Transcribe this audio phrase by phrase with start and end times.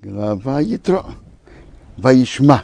[0.00, 1.06] Глава Ятро.
[1.96, 2.62] Ваишма.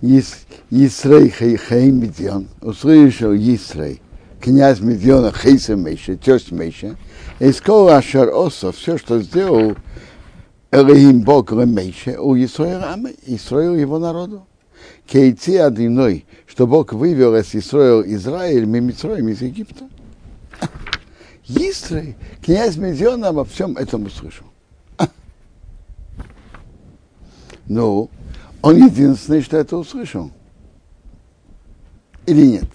[0.00, 2.46] Исрей Хаим Медион.
[2.62, 4.00] Услышал Исрей,
[4.40, 6.96] князь Медиона Хейса Мейша, тесть Мейша.
[7.40, 9.74] И сказал Ашар Осов, все, что сделал
[10.70, 12.96] Элохим Бог Мейша, у Исраила,
[13.26, 14.46] Исраил его народу.
[15.08, 19.88] Кейти одиной, что Бог вывел из Исраил Израиль, Мимитроем из Египта.
[21.48, 22.14] Исрей,
[22.44, 24.46] князь Медиона обо всем этом услышал.
[27.68, 28.10] Ну,
[28.62, 30.30] он единственный, что это услышал.
[32.26, 32.68] Или нет?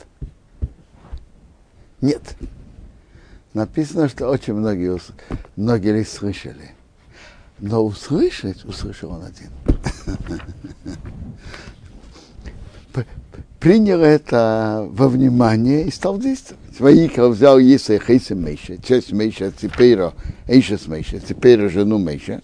[2.02, 2.36] Нет.
[3.54, 5.00] Написано, что очень многие,
[5.56, 6.72] многие слышали.
[7.60, 9.50] Но услышать, услышал он один.
[13.60, 16.60] Принял это во внимание и стал действовать.
[16.80, 20.14] Ваикал взял Иса Хейса Мейша, часть Мейша, Ципейра,
[20.48, 22.42] Эйшес Мейша, Ципейра жену Мейша,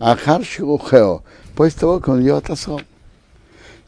[0.00, 1.22] а Харшилу Хео,
[1.56, 2.82] после того, как он ее отослал.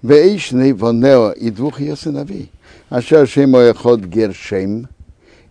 [0.02, 2.50] Вейшный Вонео и двух ее сыновей.
[2.88, 4.88] Аша Шемо Эхот Гершем,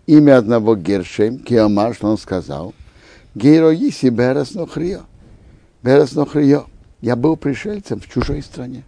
[0.07, 2.73] имя одного Гершем, Киомар, что он сказал,
[3.35, 5.01] Гейро Иси Берес Нохрио.
[5.83, 6.65] Берес Нохрио.
[7.01, 8.83] Я был пришельцем в чужой стране.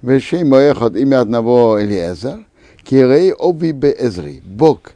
[0.00, 2.46] Вешем Эхот, имя одного Элиезер,
[2.82, 4.42] Кирей Оби Беэзри.
[4.44, 4.92] Бог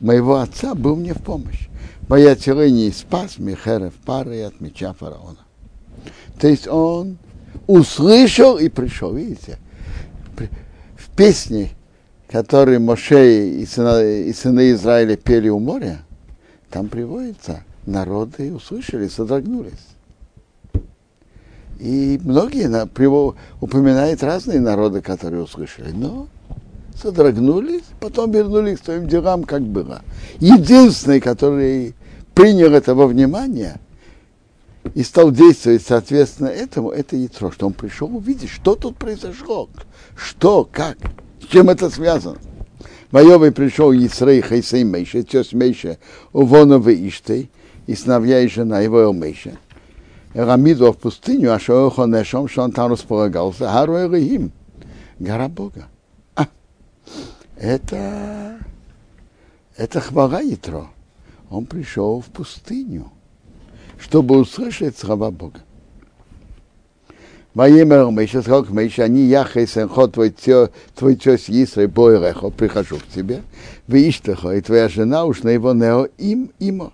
[0.00, 1.68] моего отца был мне в помощь.
[2.08, 5.47] Моя тирение спас Михерев пары от меча фараона.
[6.38, 7.18] То есть он
[7.66, 9.14] услышал и пришел.
[9.14, 9.58] Видите,
[10.96, 11.70] в песне,
[12.28, 16.00] которую Моше и сыны, и сыны Израиля пели у моря,
[16.70, 19.72] там приводится, народы услышали, содрогнулись.
[21.78, 22.68] И многие
[23.60, 26.26] упоминают разные народы, которые услышали, но
[27.00, 30.02] содрогнулись, потом вернулись к своим делам, как было.
[30.40, 31.94] Единственный, который
[32.34, 33.76] принял это во внимание–
[34.98, 39.68] и стал действовать соответственно этому, это Ятро, что он пришел увидеть, что тут произошло,
[40.16, 40.98] что, как,
[41.40, 42.38] с чем это связано.
[43.12, 45.98] Майовый пришел Исрей Хайсей Мейша, тесть Мейша,
[46.32, 47.48] Увонова Иштей,
[47.86, 49.56] и сыновья и жена его Элмейша.
[50.34, 54.50] Рамиду в пустыню, а Шоохо Нешом, что он там располагался, Хару Элихим,
[55.20, 55.86] гора Бога.
[56.34, 56.48] А,
[57.56, 58.58] это,
[59.76, 60.88] это хвала Ятро.
[61.50, 63.12] Он пришел в пустыню
[63.98, 65.60] чтобы услышать слова Бога.
[67.54, 73.42] Воемер Мейша сказал к Мейше, они яхай сенхо, твой, тес Исрай бойрехо, прихожу к тебе,
[73.88, 76.92] вы иштехо, и твоя жена уж на его нео им, имо,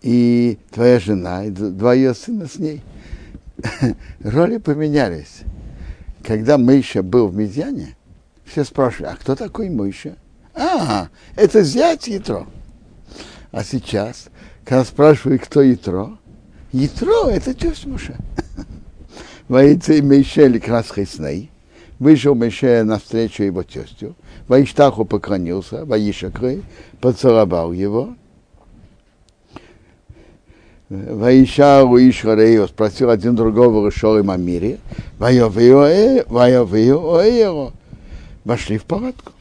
[0.00, 2.82] и твоя жена, и два ее сына с ней.
[4.20, 5.42] Роли поменялись.
[6.24, 7.96] Когда Мейша был в Медьяне,
[8.44, 10.16] все спрашивали, а кто такой Мейша?
[10.54, 12.46] А, это зять Ятро.
[13.50, 14.28] А сейчас
[14.64, 16.16] когда спрашивают, кто Ятро,
[16.72, 18.16] Ятро– это тесть Муше.
[19.48, 21.50] Воится Мейшель Красхисней.
[21.98, 24.16] Вышел Мейше навстречу его тестю.
[24.48, 26.62] Ваиштаху поклонился, Ваишакры,
[27.00, 28.16] поцеловал его.
[30.88, 34.78] Ваишару Ишхарею спросил один другого Решорим о мире.
[35.18, 35.78] Вайовею
[37.14, 37.72] Оэйро.
[38.44, 39.32] Вошли в палатку.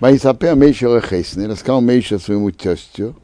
[0.00, 3.14] Ваисапер Мейша Лехесны, рассказал Мейша своему тестю,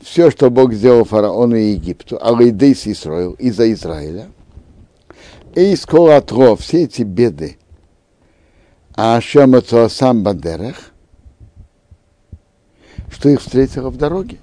[0.00, 4.28] все, что Бог сделал фараону и Египту, Алейдейс Исраил, из-за Израиля,
[5.54, 7.56] и из Коатро, все эти беды,
[8.94, 10.92] а Шемацо сам Бандерах,
[13.10, 14.38] что их встретило в дороге.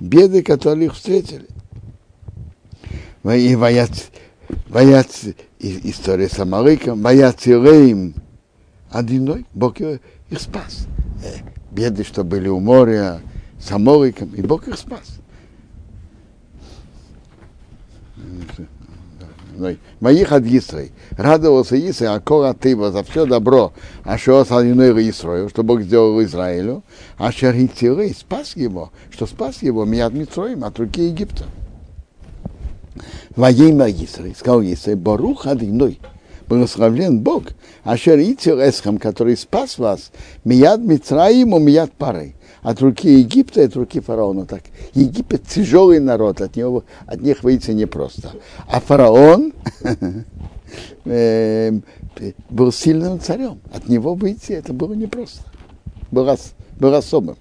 [0.00, 1.46] Беды, которые их встретили.
[3.24, 3.90] И воят,
[4.68, 5.08] воят
[5.58, 8.14] история с Амалыком, воят Иреем,
[8.90, 10.00] одиной, Бог их
[10.38, 10.86] спас
[11.74, 13.20] беды, что были у моря,
[13.60, 15.18] с Амориком, и Бог их спас.
[20.00, 20.92] Моих от Исрой.
[21.12, 26.20] Радовался Исрой, а кора ты за все добро, а что осадиной Исрою, что Бог сделал
[26.22, 26.82] Израилю,
[27.16, 31.44] а Шаритиры спас его, что спас его меня от Митроим, от руки Египта.
[33.36, 36.00] Воейма Исрой, сказал Исрой, Барух Адиной,
[36.48, 37.44] благословлен Бог,
[37.82, 40.10] Ашер Итил Эсхам, который спас вас,
[40.44, 44.46] Мияд Мицраиму, Мияд Парой, от руки Египта и от руки фараона.
[44.46, 44.62] Так,
[44.94, 48.32] Египет тяжелый народ, от, него, от них выйти непросто.
[48.68, 49.52] А фараон
[51.04, 55.42] был сильным царем, от него выйти это было непросто,
[56.10, 56.28] был,
[56.78, 57.36] был особым.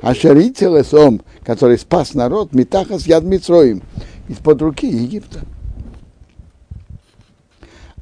[0.00, 3.82] А Шарител Эсом, который спас народ, Митахас Яд Мицроим,
[4.28, 5.40] из-под руки Египта.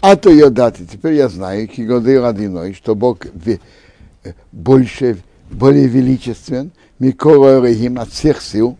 [0.02, 0.84] А то ее даты.
[0.84, 3.24] Теперь я знаю, Кигоды Радиной, что Бог
[4.50, 5.18] больше,
[5.48, 8.76] более величествен, Микола Рахим от всех сил,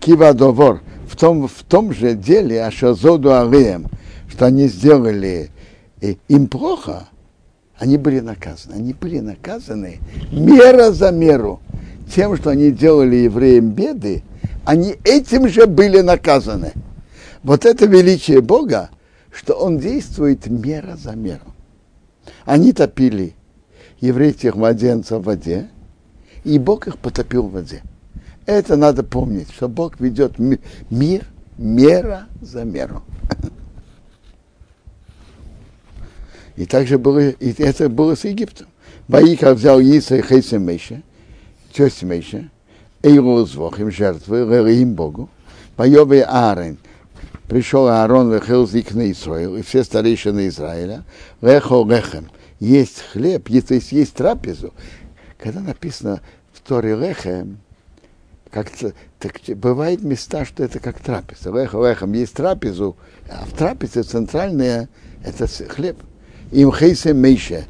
[0.00, 3.86] Кивадовор в том, в том же деле, а что зоду алеем,
[4.28, 5.50] что они сделали
[6.00, 7.08] им плохо,
[7.78, 8.76] они были наказаны.
[8.76, 9.98] Они были наказаны
[10.32, 11.60] мера за меру.
[12.14, 14.22] Тем, что они делали евреям беды,
[14.64, 16.72] они этим же были наказаны.
[17.42, 18.88] Вот это величие Бога,
[19.36, 21.54] что Он действует мера за меру.
[22.46, 23.34] Они топили
[24.00, 25.68] еврейских младенцев в воде,
[26.44, 27.82] и Бог их потопил в воде.
[28.46, 31.26] Это надо помнить, что Бог ведет мир
[31.58, 33.02] мера за меру.
[36.56, 38.68] И также было, и это было с Египтом.
[39.06, 41.02] Ваика взял Иса и Хейса Мейша,
[41.72, 42.48] тесть Мейша,
[43.02, 45.28] Эйлу звук им жертвы, им Богу.
[45.76, 46.78] Поевый Аарон,
[47.48, 51.04] пришел Аарон, вехел зик на Израиль, и все старейшины Израиля,
[51.40, 54.72] лехо лехем, есть хлеб, то есть есть трапезу.
[55.38, 56.20] Когда написано
[56.52, 57.58] в Торе лехем,
[58.50, 58.70] как,
[59.18, 61.50] так, бывает места, что это как трапеза.
[61.50, 62.96] Лехо лехем есть трапезу,
[63.30, 64.88] а в трапезе центральная
[65.22, 65.98] это хлеб
[66.52, 67.66] им хейсе мейше,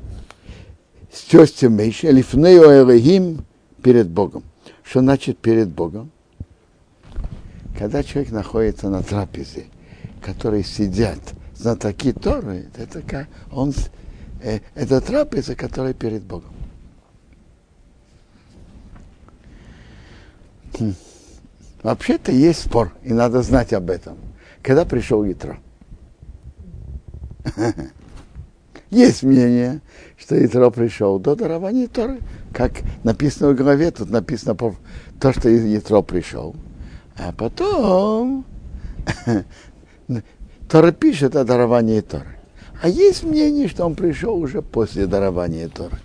[1.12, 3.44] с тестем мейше, лифнео элегим
[3.82, 4.44] перед Богом.
[4.82, 6.11] Что значит перед Богом?
[7.78, 9.67] Когда человек находится на трапезе,
[10.23, 11.19] которые сидят
[11.55, 13.75] знатоки Торы, это как он,
[14.43, 16.55] э, это трапеза, которая перед Богом.
[20.78, 20.94] Хм.
[21.82, 24.17] Вообще-то есть спор, и надо знать об этом.
[24.62, 25.58] Когда пришел Ятро?
[28.90, 29.81] Есть мнение,
[30.17, 32.20] что Итро пришел до дарования Торы.
[32.52, 32.73] Как
[33.05, 34.56] написано в главе, тут написано
[35.20, 36.56] то, что Итро пришел.
[37.18, 38.44] А потом
[40.68, 42.36] Тора пишет о даровании Торы.
[42.82, 45.98] А есть мнение, что он пришел уже после дарования Торы.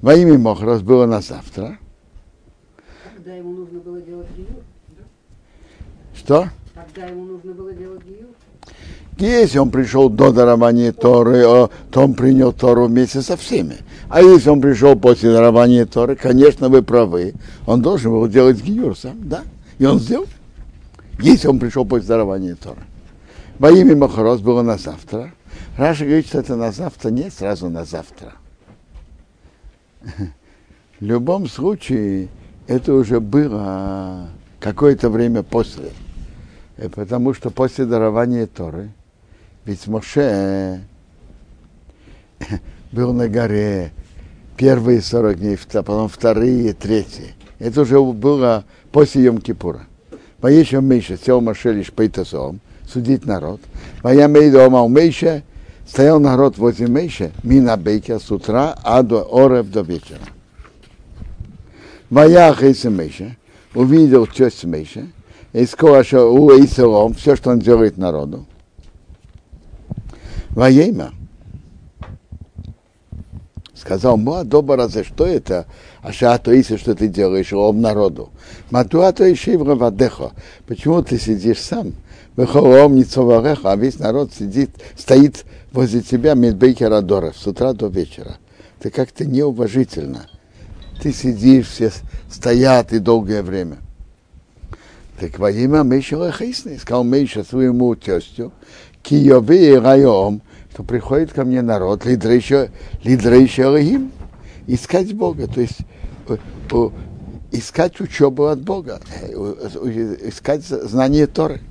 [0.00, 1.78] Во имя Мохрос было на завтра.
[3.14, 4.62] Когда ему нужно было делать гиюр?
[6.14, 6.48] Что?
[6.74, 8.28] Когда ему нужно было делать гиюр?
[9.18, 11.70] Если он пришел до дарования Торы, то
[12.00, 13.78] он принял Тору вместе со всеми.
[14.08, 17.34] А если он пришел после дарования Торы, конечно, вы правы.
[17.66, 19.42] Он должен был делать гиюр сам, да?
[19.78, 20.26] И он сделал.
[21.20, 22.80] Если он пришел после дарования Торы.
[23.58, 25.32] Во имя Махарос было на завтра.
[25.76, 28.32] Раша говорит, что это на завтра, не сразу на завтра.
[31.00, 32.28] В любом случае,
[32.66, 34.28] это уже было
[34.60, 35.90] какое-то время после.
[36.76, 38.90] Э, потому что после дарования Торы
[39.64, 40.82] ведь Моше
[42.92, 43.92] был на горе
[44.58, 47.34] первые 40 дней, потом вторые, третьи.
[47.58, 49.82] Это уже было после Йом-Кипура.
[50.40, 53.60] Поещем Миша, сел Моше лишь Пейтасом, судить народ.
[54.02, 55.42] Моя Мейдома у Мейша,
[55.86, 60.20] стоял народ возле Мейша, мина бейка с утра, а до орев до вечера.
[62.10, 63.36] Моя Хейса Мейша,
[63.74, 65.06] увидел часть Мейша,
[65.52, 68.44] и сказал, что у Исалом, все, что он делает народу.
[70.50, 71.12] Воейма.
[73.88, 74.44] Сказал, Муа
[74.88, 75.64] за что это?
[76.02, 78.28] А шато иси, что ты делаешь, ом народу.
[78.68, 80.32] Матуато еще и в
[80.66, 81.94] Почему ты сидишь сам?
[82.36, 88.36] Выхолом не а весь народ сидит, стоит возле тебя медбейкера Доров с утра до вечера.
[88.78, 90.26] Ты как-то неуважительно.
[91.02, 91.90] Ты сидишь, все
[92.30, 93.78] стоят и долгое время.
[95.18, 98.52] Так во имя Мейша Хейсны, сказал Мейша своему тестю,
[99.02, 100.42] Киеве райом,
[100.78, 102.70] что приходит ко мне народ, лидрейша
[103.02, 104.12] Элохим,
[104.68, 105.78] искать Бога, то есть
[107.50, 109.00] искать учебу от Бога,
[110.22, 111.62] искать знание Торы.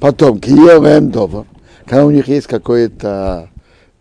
[0.00, 1.46] Потом, Киевем Довар,
[1.86, 3.50] когда у них есть какое-то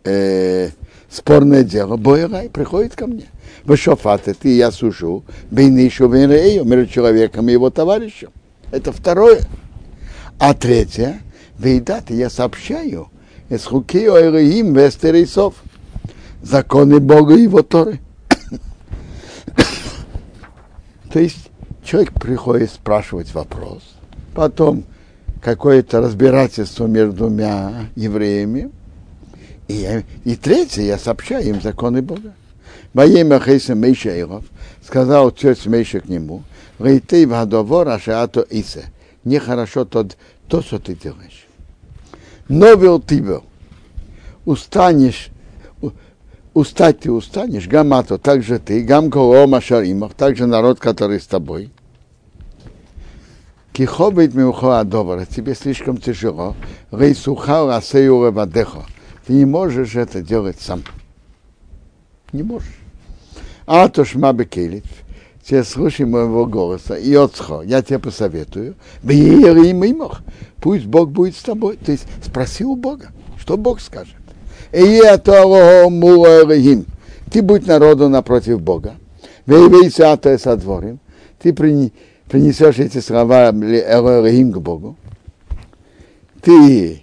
[0.04, 0.70] э,
[1.12, 3.28] спорное дело, Бойрай приходит ко мне.
[3.66, 8.32] Вы шофаты, ты я сужу, бейнишу венрею, между человеком и его товарищем.
[8.72, 9.42] Это второе.
[10.40, 11.20] А третье,
[11.60, 13.10] Вейдат, я сообщаю,
[13.54, 15.56] из хуки Оэлихим Вестерисов,
[16.42, 18.00] законы Бога и его Торы.
[21.12, 21.50] То есть
[21.84, 23.84] человек приходит спрашивать вопрос,
[24.34, 24.84] потом
[25.42, 28.72] какое-то разбирательство между двумя евреями,
[29.68, 32.34] и, и третье, я сообщаю им законы Бога.
[32.94, 34.46] Во имя Хейса Мейшейлов
[34.86, 36.44] сказал отец Мейша к нему,
[36.80, 38.86] Рейтей вадовор ашаато исе.
[39.24, 40.18] Нехорошо тот,
[40.48, 41.43] то, что ты делаешь
[42.54, 43.42] новел тебе,
[44.46, 45.30] устанешь,
[46.54, 51.72] устать ты устанешь, гамато, также ты, гам колома шаримах, также народ, который с тобой.
[53.74, 56.56] Кихобит миухо добра, тебе слишком тяжело.
[56.92, 58.84] Рейсухал асею вадехо.
[59.26, 60.84] Ты не можешь это делать сам.
[62.34, 62.78] Не можешь.
[63.66, 64.86] А то шма бекелит.
[65.44, 70.22] Те слушай моего голоса, и отцхо, я тебе посоветую, и мимох,
[70.64, 71.76] пусть Бог будет с тобой.
[71.76, 74.16] То есть спроси у Бога, что Бог скажет.
[74.72, 75.44] И это
[77.30, 78.96] Ты будь народу напротив Бога.
[79.46, 84.96] Ты принесешь эти слова к Богу.
[86.42, 87.02] Ты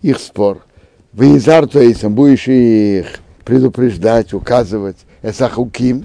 [0.00, 0.64] их спор.
[1.12, 4.98] Вейзар, то есть будешь их предупреждать, указывать.
[5.22, 6.04] Эсахуким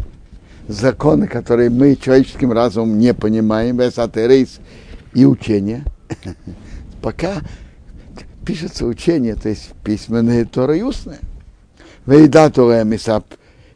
[0.68, 4.60] законы, которые мы человеческим разумом не понимаем, эсотерейс
[5.14, 5.84] и учение.
[7.02, 7.42] Пока
[8.46, 11.20] пишется учение, то есть письменное Тора и устное.
[12.06, 12.52] Вейда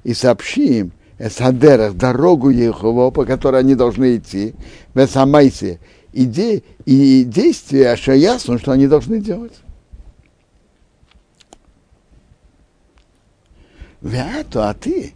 [0.03, 4.53] и сообщим эсадерах, дорогу Ехово, по которой они должны идти,
[4.93, 5.79] в Эсамайсе,
[6.13, 9.53] и, де, и действия Ашаясу, что они должны делать.
[14.01, 15.13] Вяту, а ты,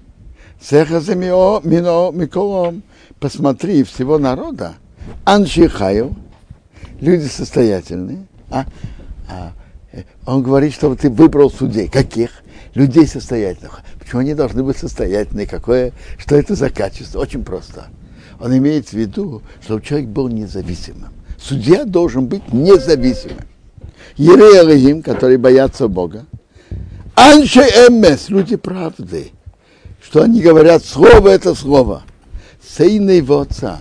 [0.59, 2.83] Сехаза миколом,
[3.19, 4.75] посмотри всего народа,
[5.23, 6.15] аншихаю,
[7.01, 8.65] люди состоятельные, а,
[9.29, 9.51] а,
[10.25, 11.89] он говорит, что ты выбрал судей.
[11.89, 12.31] Каких?
[12.73, 13.81] Людей состоятельных.
[13.99, 15.45] Почему они должны быть состоятельные?
[15.45, 17.19] Какое, что это за качество?
[17.19, 17.87] Очень просто.
[18.39, 21.09] Он имеет в виду, чтобы человек был независимым.
[21.37, 23.45] Судья должен быть независимым.
[24.15, 26.25] Ереалахим, которые боятся Бога.
[27.15, 29.31] Анше эмес, люди правды
[30.01, 32.03] что они говорят, слово это слово.
[32.61, 33.79] Сына его отца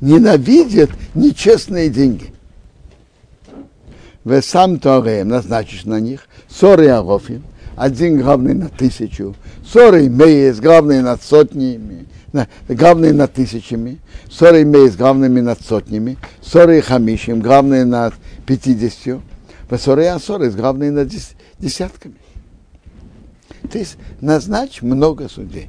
[0.00, 2.32] ненавидят нечестные деньги.
[4.26, 7.44] Вы сам Тореем назначишь на них, ссоры Арофим,
[7.76, 12.08] один главный на тысячу, ссоры Меес, главные над сотнями,
[12.68, 18.14] главные над тысячами, ссоры Меес, главными над сотнями, ссоры Хамишим, главные над
[18.46, 19.22] пятидесятью,
[19.70, 21.08] ссоры Асоры, главные над
[21.60, 22.16] десятками.
[23.70, 25.68] То есть назначь много судей.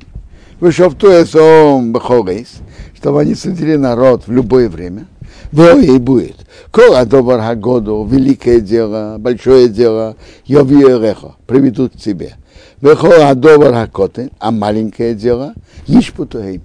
[0.60, 2.56] Вышел в Туэсом Бахорейс,
[2.96, 5.06] чтобы они судили народ в любое время.
[5.52, 6.36] Во и будет.
[6.72, 10.16] Кола добр году, великое дело, большое дело,
[10.46, 12.36] Йовиерехо, приведут к тебе.
[12.82, 15.54] Вехола добр хакотен, а маленькое дело,
[15.88, 16.62] Ишпутуэйм.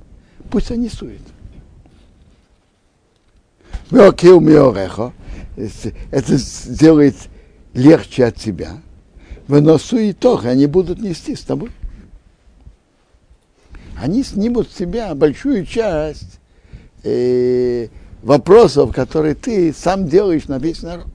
[0.50, 1.22] Пусть они суют.
[3.90, 5.12] Веокил миорехо,
[6.10, 7.16] это сделает
[7.74, 8.78] легче от тебя
[9.52, 11.70] выносу итог, они будут нести с тобой.
[14.00, 16.40] Они снимут с себя большую часть
[17.04, 17.88] э,
[18.22, 21.08] вопросов, которые ты сам делаешь на весь народ.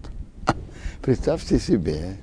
[1.01, 2.17] Представьте себе,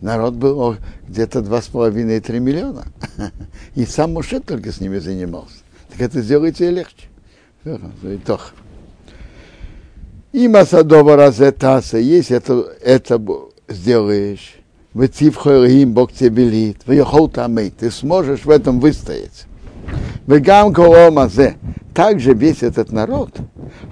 [0.00, 0.76] народ был
[1.08, 2.84] где-то два с половиной три миллиона.
[3.74, 5.56] И сам Моше только с ними занимался.
[5.90, 7.08] Так это сделайте легче.
[8.02, 8.52] Итог.
[10.32, 13.20] И Масадова Разетаса, если это, это
[13.68, 14.56] сделаешь,
[14.92, 19.46] Вецив Хойлим, Бог тебе велит, выехал там ты сможешь в этом выстоять.
[20.26, 21.56] Вегам Коломазе,
[21.94, 23.30] также весь этот народ,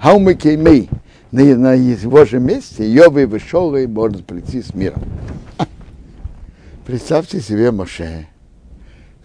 [0.01, 0.89] Хаумыкеймей,
[1.31, 5.03] на, на его же месте, Йовы вышел и может прийти с миром.
[6.85, 8.27] Представьте себе Моше,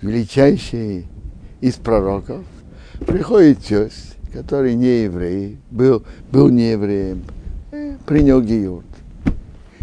[0.00, 1.06] величайший
[1.60, 2.44] из пророков,
[3.06, 7.24] приходит тесть, который не еврей, был, был не евреем,
[8.06, 8.86] принял гиюрт.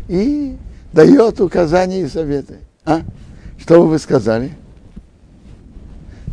[0.08, 0.56] И
[0.94, 2.60] дает указания и советы.
[2.86, 3.02] А?
[3.60, 4.52] Что вы сказали?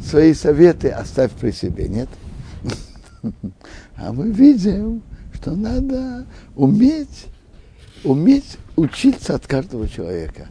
[0.05, 2.09] Свои советы оставь при себе, нет?
[3.97, 7.27] А мы видим, что надо уметь,
[8.03, 10.49] уметь учиться от каждого человека.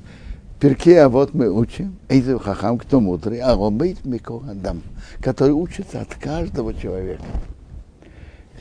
[0.59, 3.99] Перке, а вот мы учим, Эйзев Хахам, кто мудрый, а он быть
[4.49, 4.81] Адам,
[5.21, 7.25] который учится от каждого человека.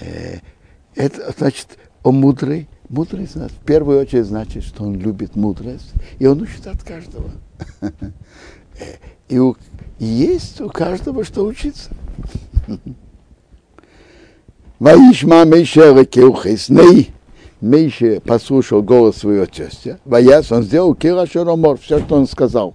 [0.01, 0.41] Э,
[0.95, 6.43] это значит, он мудрый, Мудрость в первую очередь значит, что он любит мудрость, и он
[6.43, 7.31] учит от каждого.
[9.31, 9.57] И, у,
[10.07, 11.91] есть у каждого что учиться.
[14.79, 17.13] Ваишма Мейша Рекеухес Ней.
[17.61, 20.01] Мейша послушал голос своего тестя.
[20.05, 22.75] Ваяс, он сделал Кира Шаромор, все, что он сказал.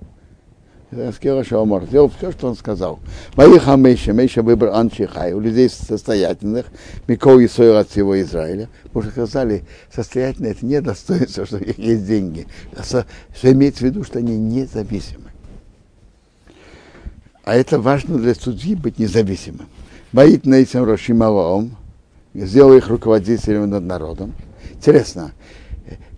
[1.14, 3.00] Скира Шаомар сделал все, что он сказал.
[3.36, 6.68] Моих Мейша, Мейша выбрал Анчихай, у людей состоятельных,
[7.08, 8.70] Микол и Сойр от всего Израиля.
[8.84, 13.06] Потому что сказали, состоятельные это не достоинство, что у них есть деньги, а что
[13.42, 15.27] имеется в виду, что они независимы.
[17.48, 19.70] А это важно для судьи быть независимым.
[20.12, 21.78] Боит на этим Рошималом,
[22.34, 24.34] сделал их руководителями над народом.
[24.74, 25.32] Интересно,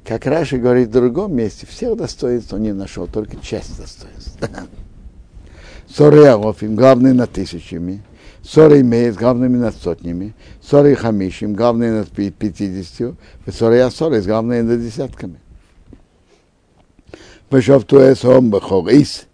[0.04, 4.40] как Раши говорит в другом месте, всех достоинств он не нашел, только часть достоинств.
[5.88, 8.02] Соры Алофим, главные над тысячами,
[8.42, 10.34] Соры имеет главными над сотнями,
[10.64, 13.18] Соры Хамишим, главные над пятидесятью,
[13.48, 15.40] Соры Асоры, главные над десятками.
[17.52, 19.28] Вышел Туэс Омбахорис,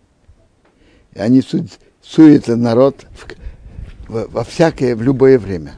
[1.14, 1.42] и они
[2.08, 3.06] суют народ
[4.08, 5.76] в, во, всякое, в любое время.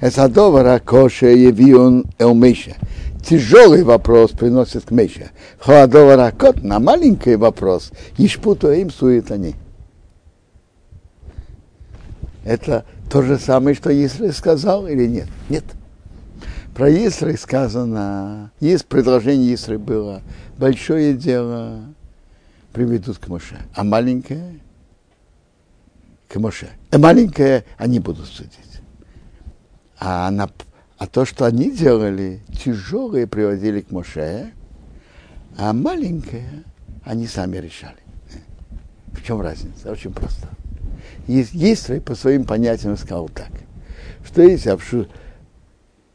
[0.00, 2.76] Эсадовара коша явион элмейша.
[3.24, 5.30] Тяжелый вопрос приносит к Мейша.
[5.58, 7.92] Холодовара кот на маленький вопрос.
[8.16, 9.54] Ишпуту им сует они.
[12.44, 15.28] Это то же самое, что Исрай сказал или нет?
[15.50, 15.64] Нет.
[16.74, 20.22] Про Исрай сказано, есть предложение Исрай было,
[20.56, 21.80] большое дело
[22.72, 24.60] приведут к Моше, а маленькое
[26.30, 26.70] к Моше.
[26.90, 28.54] А маленькое они будут судить.
[29.98, 30.48] А, на,
[30.96, 34.52] а то, что они делали, тяжелые приводили к Моше,
[35.58, 36.64] а маленькое
[37.04, 37.96] они сами решали.
[39.08, 39.90] В чем разница?
[39.90, 40.48] Очень просто.
[41.26, 43.50] Есть по своим понятиям сказал так,
[44.24, 44.76] что если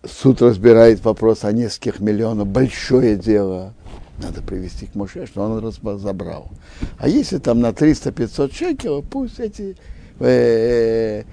[0.03, 3.73] суд разбирает вопрос о нескольких миллионах, большое дело,
[4.17, 6.49] надо привести к Моше, что он разобрал.
[6.97, 9.75] А если там на 300-500 шекелов, пусть эти
[10.19, 11.23] э,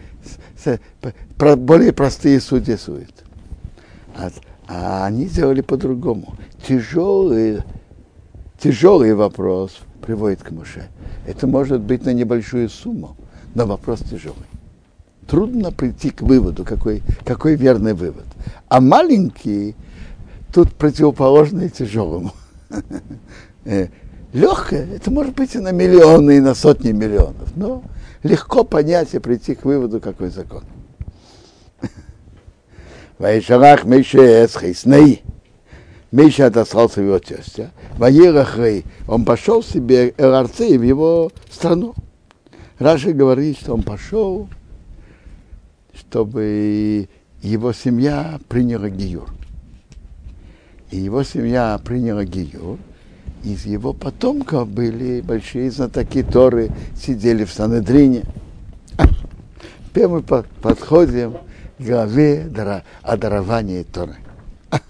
[0.64, 3.24] э, э, более простые судьи судят.
[4.16, 4.30] А,
[4.68, 6.36] а они сделали по-другому.
[6.66, 7.62] Тяжелый,
[8.58, 10.88] тяжелый вопрос приводит к Моше.
[11.26, 13.16] Это может быть на небольшую сумму
[13.54, 14.36] но вопрос тяжелый.
[15.26, 18.24] Трудно прийти к выводу, какой, какой верный вывод.
[18.68, 19.76] А маленький
[20.52, 22.32] тут противоположный тяжелому.
[24.32, 27.82] Легкое, это может быть и на миллионы, и на сотни миллионов, но
[28.22, 30.64] легко понять и прийти к выводу, какой закон.
[33.18, 35.22] Ваишарах Мейше Эсхейсней.
[36.10, 37.70] Миша отослался в его тестя.
[37.96, 41.94] Ваирахрей, он пошел себе Эрарцей в его страну.
[42.78, 44.48] Раши говорит, что он пошел,
[45.94, 47.08] чтобы
[47.40, 49.32] его семья приняла Гиюр.
[50.90, 52.78] И его семья приняла Гиюр.
[53.42, 58.22] Из его потомков были большие знатоки Торы, сидели в Санедрине.
[59.88, 61.32] Теперь мы подходим
[61.78, 62.48] к главе
[63.02, 64.14] о даровании Торы.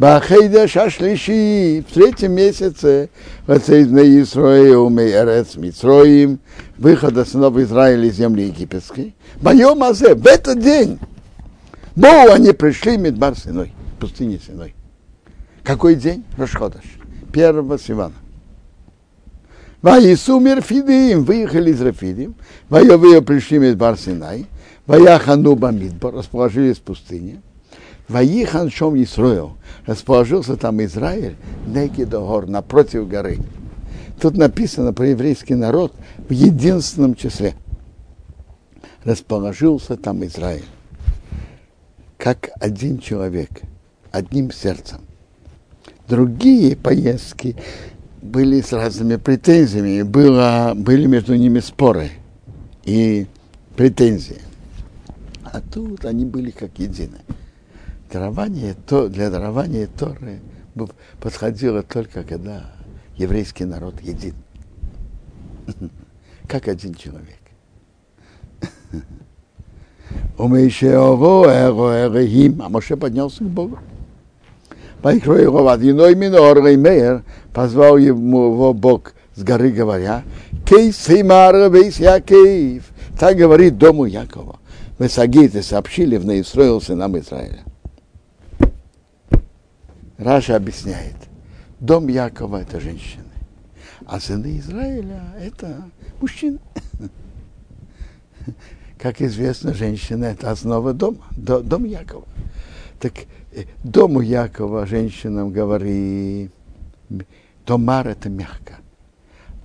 [0.00, 3.08] Бахейда Шашлиши в третьем месяце
[3.46, 6.40] Вацейдна Исраил Мейерец Митроим
[6.76, 9.14] выхода сынов Израиля из земли египетской.
[9.40, 10.98] Боем Азе, в этот день
[11.94, 14.74] Богу они пришли Медбар Синой, пустыне Синой.
[15.62, 16.24] Какой день?
[16.36, 16.84] Рашходаш,
[17.32, 18.14] первого Сивана.
[19.82, 22.34] Ваису Мирфидим, выехали из Рафидим,
[22.68, 24.46] Вайовые пришли Медбар Синай,
[24.86, 27.40] Ваяхану Бамидбар, расположились в пустыне.
[28.08, 31.36] Ваихан Шом Исроил, расположился там Израиль,
[31.66, 33.38] Негидогор, напротив горы.
[34.20, 35.92] Тут написано про еврейский народ
[36.28, 37.54] в единственном числе.
[39.04, 40.64] Расположился там Израиль.
[42.16, 43.50] Как один человек,
[44.10, 45.05] одним сердцем.
[46.08, 47.56] Другие поездки
[48.22, 52.10] были с разными претензиями, было, были между ними споры
[52.84, 53.26] и
[53.76, 54.40] претензии.
[55.44, 57.18] А тут они были как едины
[58.12, 60.40] дарование, то, для дарования Торы
[61.20, 62.72] подходило только когда
[63.16, 64.34] еврейский народ един.
[66.48, 67.40] Как один человек.
[70.38, 73.78] У Мейшеово Эрохим, а Моше поднялся к Богу.
[75.02, 80.24] Поикрой его в одиной минор Мейер, позвал его Бог с горы, говоря,
[80.64, 82.84] Кейс Химар Вейс Якеев.
[83.18, 84.58] Так говорит дому Якова.
[84.98, 87.62] Вы сагиты сообщили в Наисроил сынам Израиля.
[90.18, 91.16] Раша объясняет,
[91.78, 93.24] дом Якова это женщины,
[94.06, 96.58] а сыны Израиля это мужчины.
[98.98, 102.24] Как известно, женщина это основа дома, дом Якова.
[102.98, 103.12] Так
[103.84, 106.50] дому Якова женщинам говори,
[107.64, 108.76] Томар это мягко,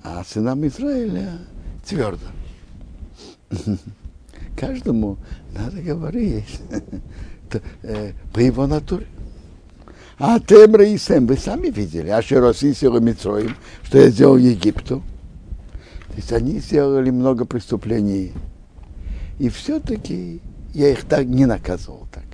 [0.03, 1.39] а сынам Израиля
[1.85, 2.25] твердо.
[4.57, 5.17] Каждому
[5.53, 6.59] надо говорить
[7.83, 9.07] э, по его натуре.
[10.19, 15.01] А тем Раисем, вы сами видели, а Шеросисила Митроим, что я сделал Египту.
[16.09, 18.33] То есть они сделали много преступлений.
[19.39, 20.39] И все-таки
[20.73, 22.30] я их так не наказывал так.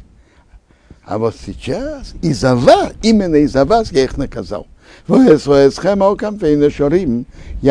[1.08, 4.68] А вот сейчас из-за вас, именно из-за вас я их наказал.
[5.08, 5.38] Я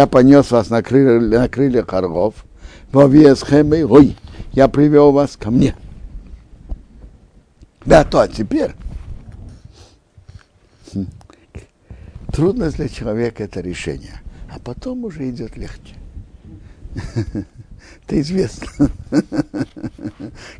[0.07, 2.35] понес вас на, крылья, на крыльях орлов.
[2.94, 4.16] Ой,
[4.53, 5.77] я привел вас ко мне.
[7.85, 8.70] Да, то а теперь
[12.33, 15.94] Трудность для человека это решение, а потом уже идет легче.
[18.07, 18.90] Это известно.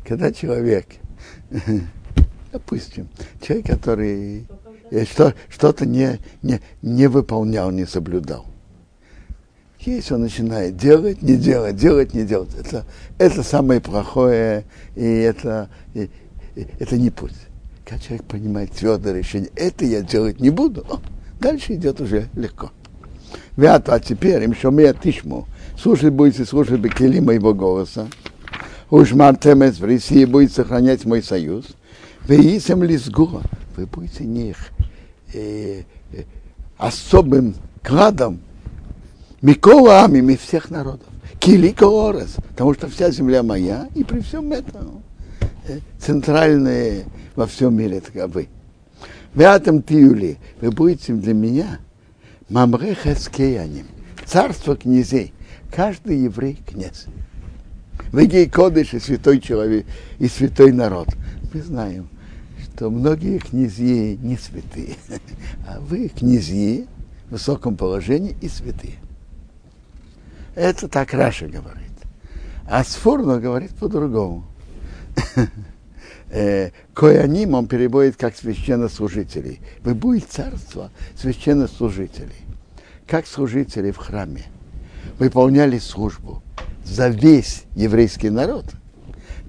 [0.07, 0.87] Когда человек,
[2.51, 3.07] допустим,
[3.41, 4.47] человек, который
[5.09, 8.45] что, что-то не, не, не выполнял, не соблюдал,
[9.79, 12.85] Если он начинает делать, не делать, делать, не делать, это,
[13.17, 16.09] это самое плохое, и это, и,
[16.55, 17.33] и, это не путь.
[17.85, 20.99] Когда человек принимает твердое решение, это я делать не буду, о,
[21.39, 22.71] дальше идет уже легко.
[23.55, 28.07] Вяту, а теперь им шумея тишму, слушать будете слушать бекели моего голоса,
[28.89, 31.65] уж мартемес в России будет сохранять мой союз,
[32.27, 33.41] вы исем лизгура,
[33.75, 34.57] вы будете них
[35.33, 36.23] э, э,
[36.77, 38.39] особым кладом
[39.41, 41.07] Микола Амими всех народов.
[41.39, 45.03] Килика Орес, потому что вся земля моя, и при всем этом
[45.99, 48.47] центральные во всем мире таковы.
[49.33, 51.79] В этом тиюли вы будете для меня
[52.49, 53.85] мамреха скеяним,
[54.25, 55.33] царство князей,
[55.71, 57.05] каждый еврей князь.
[58.11, 59.85] Вы гей кодыш и святой человек,
[60.17, 61.09] и святой народ.
[61.53, 62.09] Мы знаем,
[62.77, 64.97] что многие князьи не святые,
[65.67, 66.85] а вы князьи
[67.27, 68.97] в высоком положении и святые.
[70.53, 71.89] Это так Раша говорит.
[72.69, 74.45] А Сфурно говорит по-другому.
[76.93, 79.59] Кояним он переводит как священнослужителей.
[79.81, 82.45] Вы будете царство священнослужителей.
[83.07, 84.43] Как служители в храме.
[85.17, 86.43] Выполняли службу
[86.85, 88.65] за весь еврейский народ.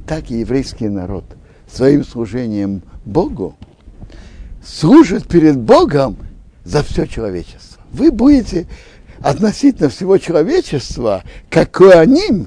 [0.07, 1.27] Так и еврейский народ
[1.71, 3.57] своим служением Богу
[4.62, 6.18] служит перед Богом
[6.64, 7.81] за все человечество.
[7.90, 8.66] Вы будете
[9.21, 12.47] относительно всего человечества, как они,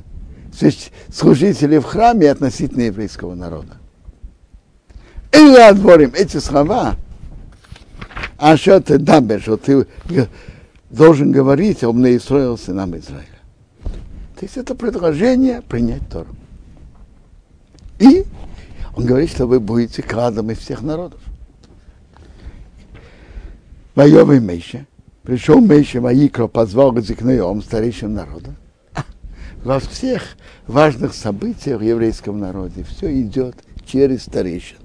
[1.11, 3.77] служители в храме относительно еврейского народа.
[5.31, 6.95] Или отворим эти слова,
[8.37, 9.87] а что ты дабер, что ты
[10.89, 13.25] должен говорить об Израиле, сынам Израиля.
[13.83, 16.35] То есть это предложение принять Тору.
[17.99, 18.25] И
[18.95, 21.19] он говорит, что вы будете кладом из всех народов.
[23.95, 24.85] Воевый Мейша,
[25.23, 28.55] Пришел Мейша Маикро, позвал Зикнеом, старейшим народа.
[29.63, 30.23] Во всех
[30.65, 34.77] важных событиях в еврейском народе все идет через старейшин.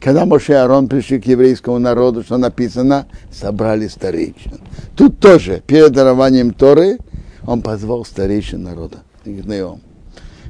[0.00, 4.58] Когда Моше и Арон пришли к еврейскому народу, что написано, собрали старейшин.
[4.96, 6.98] Тут тоже, перед дарованием Торы,
[7.46, 8.98] он позвал старейшин народа.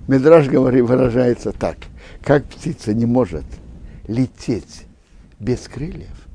[0.07, 1.77] Медраж говорит, выражается так,
[2.29, 3.47] как птица не может
[4.07, 4.85] лететь
[5.41, 6.29] без крыльев,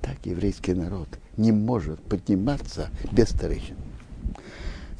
[0.00, 1.06] так еврейский народ
[1.36, 3.76] не может подниматься без старейшин.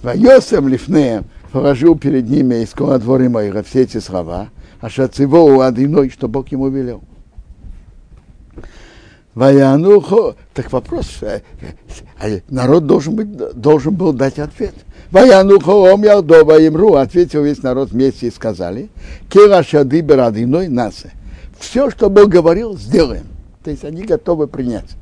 [0.00, 6.28] Вайосем лифнеем положил перед ними из дворы моих все эти слова, а шацево одиной, что
[6.28, 7.02] Бог ему велел.
[9.34, 11.40] Ваянухо, так вопрос, э,
[12.20, 14.74] э, народ должен, быть, должен был дать ответ.
[15.12, 18.88] Ваянухо ом ялдова имру, ответил весь народ вместе и сказали,
[19.28, 21.12] кира шады берадиной насе.
[21.60, 23.26] Все, что Бог говорил, сделаем.
[23.62, 24.96] То есть они готовы принять.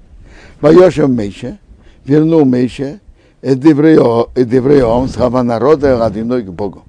[0.61, 1.59] Вайошев Мейша,
[2.05, 2.99] вернул Мейша,
[3.41, 6.83] и Девреом, слова народа, родиной к Богу.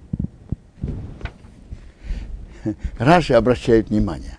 [2.97, 4.37] Раши обращает внимание.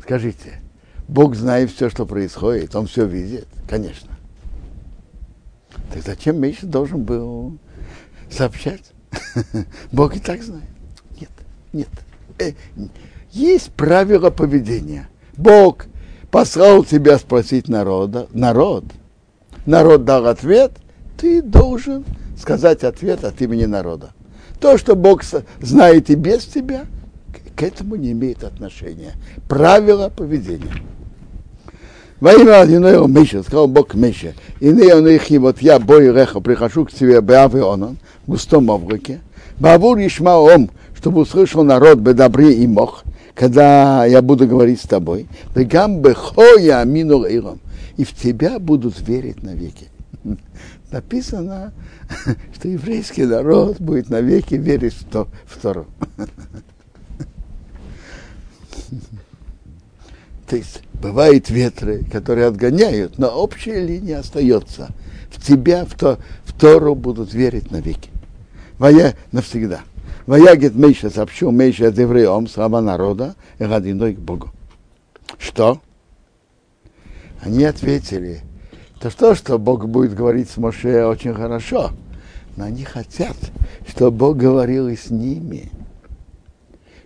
[0.00, 0.60] Скажите,
[1.08, 3.46] Бог знает все, что происходит, Он все видит?
[3.68, 4.10] Конечно.
[5.92, 7.58] Так зачем Миша должен был
[8.32, 8.92] сообщать?
[9.92, 10.64] Бог и так знает.
[11.20, 11.30] Нет,
[11.72, 11.88] нет.
[12.38, 12.52] Э,
[13.30, 15.08] есть правила поведения.
[15.36, 15.86] Бог
[16.30, 18.84] послал тебя спросить народа, народ,
[19.66, 20.72] народ дал ответ,
[21.16, 22.04] ты должен
[22.38, 24.12] сказать ответ от имени народа.
[24.60, 25.22] То, что Бог
[25.60, 26.86] знает и без тебя,
[27.56, 29.12] к этому не имеет отношения.
[29.48, 30.74] Правила поведения.
[32.20, 36.40] Во имя одиного Миша, сказал Бог Миша, и не он их, вот я, бой реха,
[36.40, 37.58] прихожу к тебе, Беав и
[38.26, 39.20] густом облаке,
[39.58, 43.04] Бавур Ишмаом, чтобы услышал народ Бедабри и Мох,
[43.34, 45.26] когда я буду говорить с тобой,
[46.14, 46.84] хоя
[47.96, 49.88] и в тебя будут верить навеки.
[50.90, 51.72] Написано,
[52.54, 55.86] что еврейский народ будет навеки верить в, то, в Тору.
[60.48, 64.90] То есть бывают ветры, которые отгоняют, но общая линия остается.
[65.30, 68.11] В тебя, в, то, в Тору будут верить навеки.
[68.82, 69.82] Воя навсегда.
[70.26, 74.50] Ваягет Мейша сообщил Мейша от евреям, слова народа, и родиной к Богу.
[75.38, 75.80] Что?
[77.42, 78.40] Они ответили,
[78.98, 81.92] то что, что Бог будет говорить с Моше очень хорошо,
[82.56, 83.36] но они хотят,
[83.86, 85.70] чтобы Бог говорил и с ними,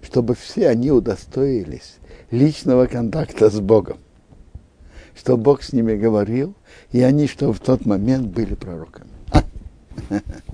[0.03, 1.97] чтобы все они удостоились
[2.31, 3.99] личного контакта с Богом,
[5.15, 6.55] чтобы Бог с ними говорил,
[6.93, 9.11] и они, что в тот момент были пророками.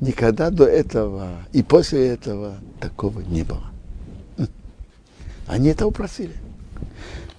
[0.00, 3.64] Никогда до этого и после этого такого не было.
[5.46, 6.34] Они это упросили.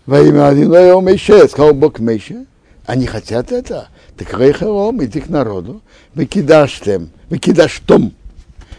[0.05, 2.45] Во имя Адиноя Мейше, сказал Бог Мейше,
[2.85, 3.89] Они хотят это.
[4.15, 5.81] Так рейхером, иди к народу,
[6.15, 7.81] выкидашь тем, выкидашь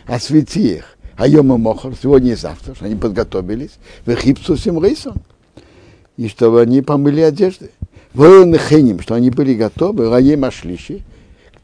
[0.06, 0.96] освети их.
[1.16, 3.72] А Йома Мохор, сегодня и завтра, что они подготовились,
[4.06, 5.16] в Хипсусим Рейсон.
[6.16, 7.70] И чтобы они помыли одежды.
[8.14, 11.02] Воины Хеним, что они были готовы, Раей Машлиши, к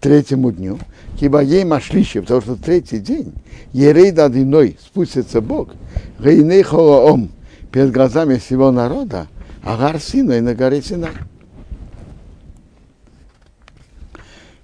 [0.05, 0.79] третьему дню.
[1.19, 3.33] Киба ей Машлиши, потому что третий день,
[3.73, 5.71] Ерей Дадиной спустится Бог,
[6.19, 7.31] Рейней Холоом,
[7.73, 9.29] перед глазами всего народа,
[9.63, 11.13] Агар Синой на горе Синай.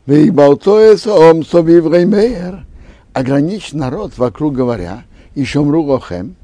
[0.07, 2.67] Ом собив реймейер.
[3.15, 6.37] Ограничь народ вокруг говоря, и шумру лохем,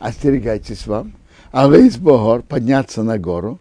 [0.00, 1.12] остерегайтесь вам,
[1.52, 3.60] а вейс богор, подняться на гору,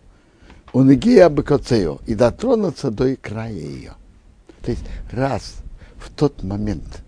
[0.74, 3.94] унигия бекоцею, и дотронуться до края ее.
[4.66, 5.58] То есть раз
[5.98, 7.04] в тот момент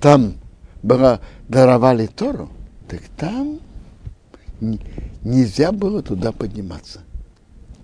[0.00, 0.34] там
[0.82, 2.48] было, даровали Тору,
[2.88, 3.60] так там
[5.22, 7.00] нельзя было туда подниматься.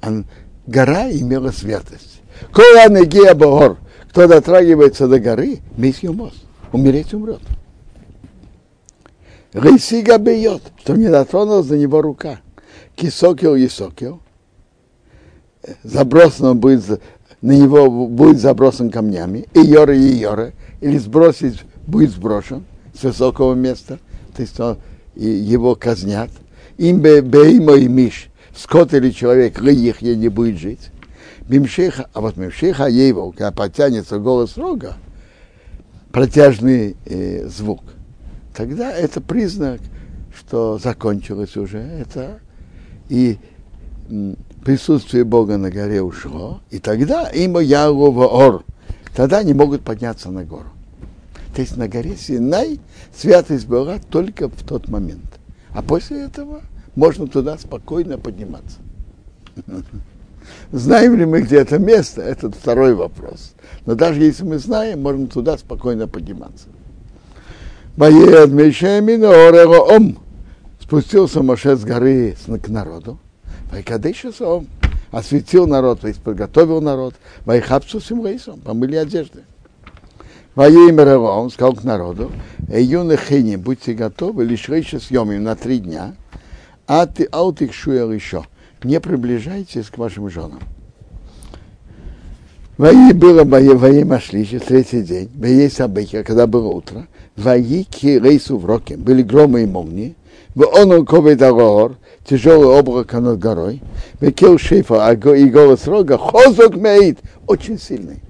[0.00, 0.22] А
[0.66, 2.22] гора имела святость.
[2.50, 7.42] Кола богор, кто дотрагивается до горы, мисс мост, умереть умрет.
[9.52, 12.40] Рейсига бьет, что не дотронулась до него рука.
[12.96, 14.22] Кисокил Есокил,
[15.82, 17.00] забросан он будет,
[17.40, 22.64] на него будет забросан камнями, и Йора, и Йора, или сбросить будет сброшен
[22.98, 23.98] с высокого места,
[24.34, 24.78] то есть он,
[25.14, 26.30] его казнят.
[26.76, 30.90] Им бы беймо и миш, скот или человек, их не будет жить.
[31.48, 34.94] Мимшеха, а вот Мимшеха его, когда потянется голос рога,
[36.12, 37.82] протяжный э, звук,
[38.54, 39.80] тогда это признак,
[40.36, 42.40] что закончилось уже это,
[43.08, 43.38] и
[44.68, 48.64] присутствие Бога на горе ушло, и тогда има Ягова Ор,
[49.16, 50.68] тогда они могут подняться на гору.
[51.54, 52.78] То есть на горе Синай
[53.16, 55.24] святость была только в тот момент.
[55.70, 56.60] А после этого
[56.96, 58.76] можно туда спокойно подниматься.
[60.70, 63.54] Знаем ли мы, где это место, это второй вопрос.
[63.86, 66.66] Но даже если мы знаем, можем туда спокойно подниматься.
[67.96, 70.18] Боед ом.
[70.78, 73.18] Спустился Моше с горы к народу.
[73.70, 74.66] Вайкадышес ом.
[75.10, 77.14] Осветил народ, подготовил народ.
[77.44, 78.60] Вайхапсу симрейсом.
[78.60, 79.44] Помыли одежды.
[80.54, 82.32] Воеймер он сказал к народу,
[82.68, 86.16] Эйюны хини, будьте готовы, лишь рейши съемим на три дня,
[86.88, 88.44] а ты аутик шуер еще
[88.82, 90.58] не приближайтесь к вашим женам.
[92.76, 98.66] Вои было вои машлище, третий день, вои события, когда было утро, вои ки рейсу в
[98.66, 100.16] роке, были громы и молнии,
[100.56, 101.96] в он ковый договор,
[102.28, 103.82] тяжелый облако над горой,
[104.20, 108.20] векил шейфа, и голос рога, хозок меит, очень сильный.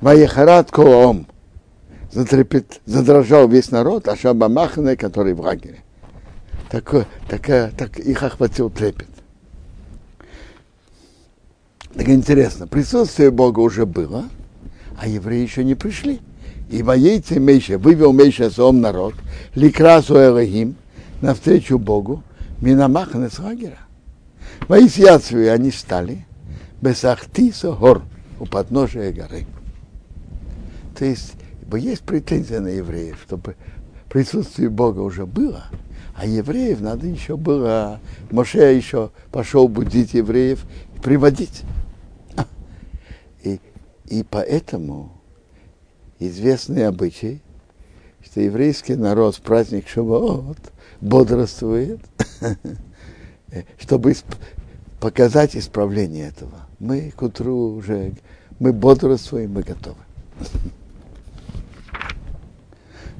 [0.00, 1.26] Ваехарат коом,
[2.12, 5.82] затрепет, задрожал весь народ, а Шабамахне, который в лагере
[6.70, 9.08] так, так, так их охватил трепет.
[11.94, 14.24] Так интересно, присутствие Бога уже было,
[14.98, 16.20] а евреи еще не пришли.
[16.68, 19.14] И воейцы Мейша, вывел Мейша сом народ,
[19.54, 20.74] ликрасу Элогим,
[21.22, 22.22] навстречу Богу,
[22.60, 23.78] Минамахана с лагера.
[24.68, 26.26] Воисьяцию они стали,
[26.80, 28.02] Бесахтиса гор,
[28.38, 29.46] у подножия горы.
[30.96, 31.34] То есть,
[31.74, 33.56] есть претензия на евреев, чтобы
[34.08, 35.64] присутствие Бога уже было,
[36.14, 38.00] а евреев надо еще было,
[38.30, 40.64] Моше еще пошел будить евреев
[41.02, 41.62] приводить.
[43.42, 43.60] И,
[44.06, 45.12] и поэтому
[46.18, 47.42] известный обычай,
[48.24, 50.58] что еврейский народ в праздник Шаваот
[51.00, 52.00] бодрствует,
[53.78, 54.14] чтобы
[55.00, 56.66] показать исправление этого.
[56.78, 58.12] Мы к утру уже,
[58.58, 59.96] мы бодрствуем, мы готовы.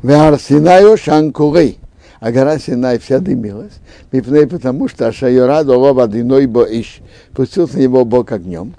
[0.03, 1.79] Веар Синаю Шанкурей
[2.21, 3.75] а гора Синай вся дымилась,
[4.11, 7.01] потому что Ашайора дова водяной бо ищ,
[7.33, 8.75] пустился на него Бог огнем,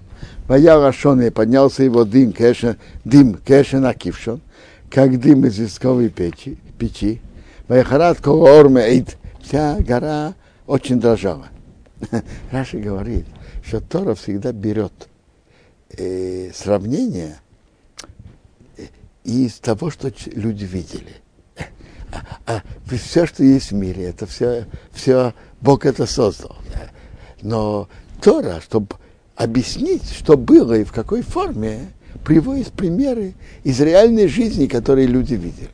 [0.47, 4.41] Вая Рашон поднялся его дым, кэша, дым кэша накившон,
[4.89, 7.21] как дым из висковой печи, печи.
[7.67, 11.47] Ваяхарат Колорме Эйт, вся гора очень дрожала.
[12.51, 13.25] Раши говорит,
[13.63, 15.09] что Тора всегда берет
[15.97, 17.39] э, сравнение
[18.77, 18.83] э,
[19.23, 21.15] из того, что люди видели–
[22.11, 22.63] а, а
[22.95, 26.55] все, что есть в мире, это все, все Бог это создал.
[27.41, 27.89] Но
[28.21, 28.95] Тора, чтобы
[29.35, 31.91] объяснить, что было и в какой форме,
[32.23, 35.69] приводит примеры из реальной жизни, которые люди видели.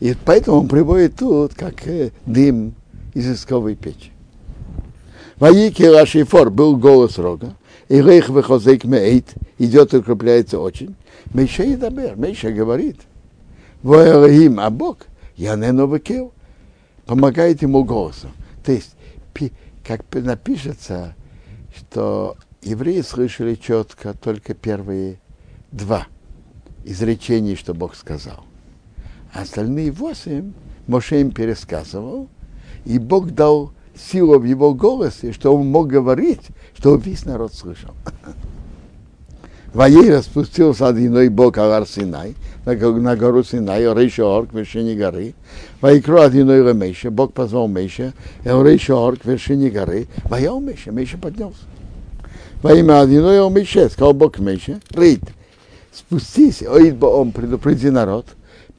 [0.00, 2.74] И поэтому он приводит тут, как э, дым
[3.14, 4.10] из исковой печи.
[5.38, 7.54] Ваики Рашифор был голос рога,
[7.88, 10.94] и рейх выхозейк меэйт, идет и укрепляется очень.
[11.34, 13.00] Мейша и Дабер, Мейша говорит–
[13.82, 14.98] Воэлахим, а Бог,
[15.36, 16.32] я не новокил,
[17.04, 18.30] помогает ему голосом.
[18.64, 18.94] То есть,
[19.84, 21.16] как напишется,
[21.76, 25.18] что евреи слышали четко только первые
[25.72, 26.06] два
[26.84, 28.44] изречения, что Бог сказал.
[29.32, 30.52] А остальные восемь
[30.86, 32.28] Моше им пересказывал,
[32.84, 36.42] и Бог дал силу в его голосе, что он мог говорить,
[36.76, 37.92] что весь народ слышал.
[39.72, 42.34] Воей распустился одиной Бог Алар Синай,
[42.66, 45.34] на, на гору Синай, Рейша Ор, к вершине горы.
[45.80, 48.12] Вайкру одиной Ремейша, Бог позвал Мейша,
[48.44, 50.08] Рейша Ор, к вершине горы.
[50.24, 51.62] Воял Мейша, Мейша поднялся.
[52.62, 55.22] Во имя одиной Мейша, сказал Бог Мейша, Рейд,
[55.90, 58.26] спустись, оид он предупреди народ,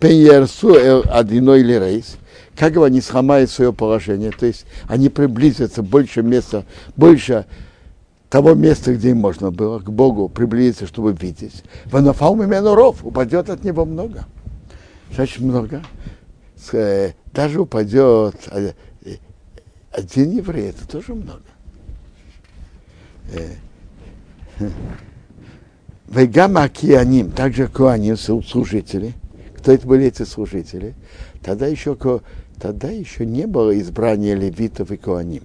[0.03, 0.75] пеньерсу
[1.09, 2.17] одиной или рейс,
[2.57, 6.65] как бы они сломают свое положение, то есть они приблизятся больше места,
[6.97, 7.45] больше
[8.29, 11.63] того места, где им можно было, к Богу приблизиться, чтобы видеть.
[11.85, 12.35] Ванафал
[12.75, 14.25] ров, упадет от него много.
[15.15, 15.81] Значит, много.
[17.31, 18.35] Даже упадет
[19.91, 21.43] один еврей, это тоже много.
[26.09, 29.13] Вегама Кианим, также Куаним, служители.
[29.63, 30.93] Кто это были эти служители?
[31.41, 31.97] Тогда еще,
[32.59, 35.43] тогда еще не было избрания левитов и Куаним.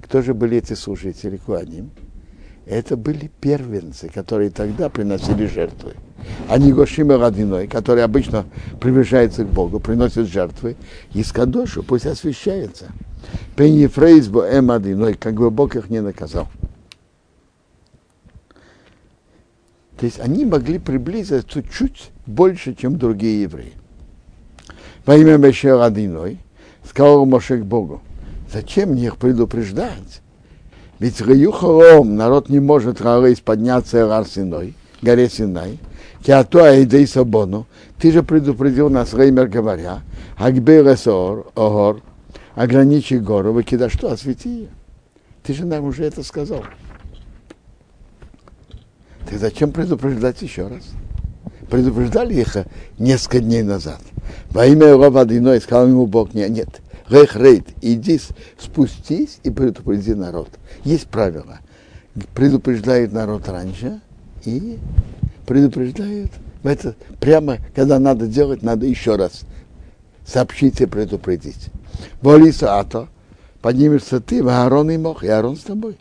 [0.00, 1.90] Кто же были эти служители Куаним?
[2.64, 5.96] Это были первенцы, которые тогда приносили жертвы.
[6.48, 8.46] Они Гошима Радиной, которые обычно
[8.80, 10.76] приближаются к Богу, приносят жертвы,
[11.12, 12.86] и с Кадошу пусть освящается.
[13.54, 16.48] Пенни Фрейсбо Эм Адиной, как бы Бог их не наказал.
[19.98, 23.72] То есть они могли приблизиться чуть больше, чем другие евреи.
[25.04, 26.38] Во имя Мешера Адиной
[26.88, 28.00] сказал Моше к Богу,
[28.52, 30.22] зачем мне их предупреждать?
[31.00, 35.78] Ведь Раюхаром народ не может рарейс подняться Рар Синой, горе Синай,
[36.22, 37.66] Киато Айдей Сабону,
[37.98, 40.02] ты же предупредил нас, Реймер говоря,
[40.36, 42.02] Акбер Эсор, Огор,
[42.54, 44.68] ограничи гору, выкида что, освети ее.
[45.42, 46.64] Ты же нам уже это сказал.
[49.28, 50.84] Ты зачем предупреждать еще раз?
[51.70, 52.56] Предупреждали их
[52.98, 54.00] несколько дней назад.
[54.50, 58.18] Во имя Рова Адиной сказал ему Бог, нет, нет, Рейх Рейд, иди,
[58.58, 60.48] спустись и предупреди народ.
[60.84, 61.58] Есть правило.
[62.34, 64.00] Предупреждают народ раньше
[64.44, 64.78] и
[65.46, 69.42] предупреждают это прямо, когда надо делать, надо еще раз
[70.26, 71.68] сообщить и предупредить.
[72.20, 73.08] Волиса Ато,
[73.60, 75.96] поднимешься ты, Аарон и Мох, и Аарон с тобой.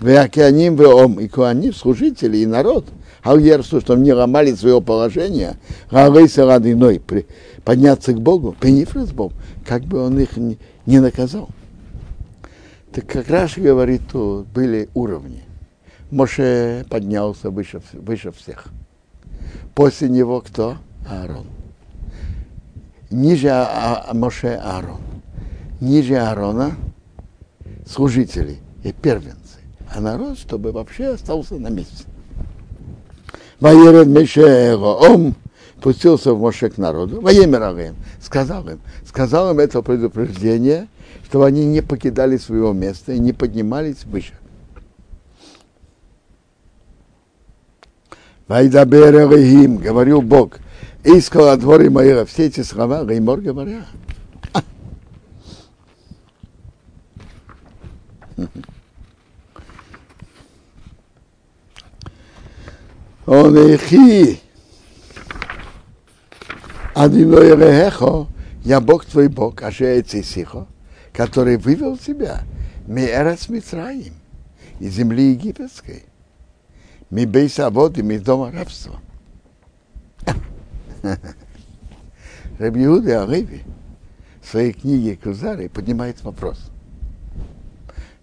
[0.00, 2.86] В Акианим, в Ом, и Куаним, служители, и народ,
[3.22, 5.56] Алгерсу, чтобы не ломали свое положение,
[5.90, 7.00] Галейса Радиной,
[7.64, 9.32] подняться к Богу, Пенифрес Бог,
[9.66, 11.48] как бы он их не, наказал.
[12.92, 15.42] Так как раз говорит, тут были уровни.
[16.10, 18.66] Моше поднялся выше, выше всех.
[19.74, 20.76] После него кто?
[21.08, 21.46] Аарон.
[23.10, 25.00] Ниже а, а, Моше Аарон.
[25.80, 26.76] Ниже Аарона
[27.86, 29.45] служители и первенцы.
[29.96, 32.04] А народ, чтобы вообще остался на месте.
[33.60, 35.34] Ваеред Мешеро, он
[35.80, 40.88] пустился в Моше к народу, воемер сказал им, сказал им это предупреждение,
[41.24, 44.34] чтобы они не покидали своего места и не поднимались выше.
[48.48, 50.58] Вайдабер Элохим, говорил Бог,
[51.04, 53.86] искал от дворе моего все эти слова, Реймор говоря.
[63.26, 64.40] Он ихи,
[66.94, 68.28] Адиной Рехо,
[68.64, 70.68] я Бог твой Бог, а же Сихо,
[71.12, 72.42] который вывел тебя
[72.86, 74.14] Меэрас Митраим,
[74.78, 76.04] из земли египетской,
[77.10, 79.00] ми бейса воды, ми дома рабства.
[82.58, 83.62] Раби Иуда Алеви
[84.40, 86.70] в своей книге Кузари поднимает вопрос.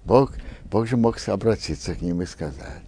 [0.05, 0.33] Бог,
[0.65, 2.83] Бог же мог обратиться к ним и сказать,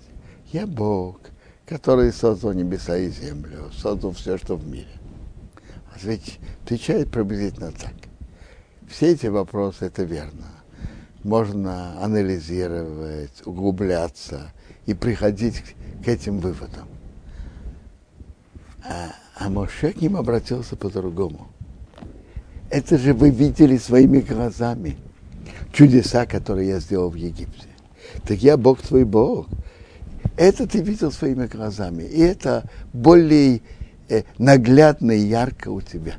[0.51, 1.19] я Бог,
[1.65, 4.87] который создал небеса и землю, создал все, что в мире.
[6.63, 7.93] Отвечает приблизительно так.
[8.87, 10.45] Все эти вопросы, это верно.
[11.23, 14.51] Можно анализировать, углубляться
[14.85, 15.63] и приходить
[16.03, 16.87] к этим выводам.
[18.87, 21.47] А, а Моше к ним обратился по-другому.
[22.69, 24.97] Это же вы видели своими глазами
[25.71, 27.67] чудеса, которые я сделал в Египте.
[28.27, 29.47] Так я Бог твой Бог.
[30.37, 32.03] Это ты видел своими глазами.
[32.03, 33.61] И это более
[34.09, 36.15] э, наглядно и ярко у тебя.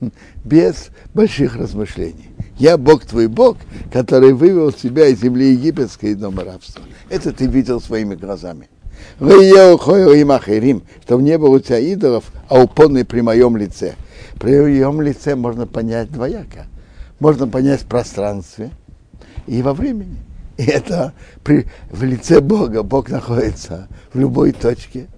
[0.44, 2.28] Без больших размышлений.
[2.58, 3.56] Я Бог твой Бог,
[3.92, 6.82] который вывел тебя из земли египетской и дома рабства.
[7.08, 8.68] Это ты видел своими глазами.
[9.18, 13.94] Чтобы не было у тебя идолов, а упорный при моем лице.
[14.38, 16.66] При моем лице можно понять двояко.
[17.18, 18.70] Можно понять в пространстве
[19.46, 20.18] и во времени.
[20.56, 22.82] Это при, в лице Бога.
[22.82, 25.08] Бог находится в любой точке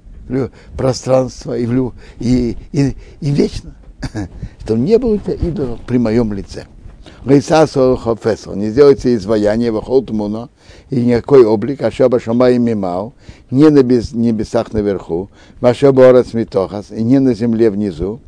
[0.76, 3.74] пространства и, в, люб, и, и, и вечно.
[4.60, 6.66] Что не было у тебя идола при моем лице.
[7.24, 10.50] Не сделайте изваяние в муно
[10.90, 13.14] и никакой облик, а шаба шама и мимау,
[13.50, 15.30] не на небесах наверху,
[15.60, 18.20] ваша борец митохас, и не на земле внизу,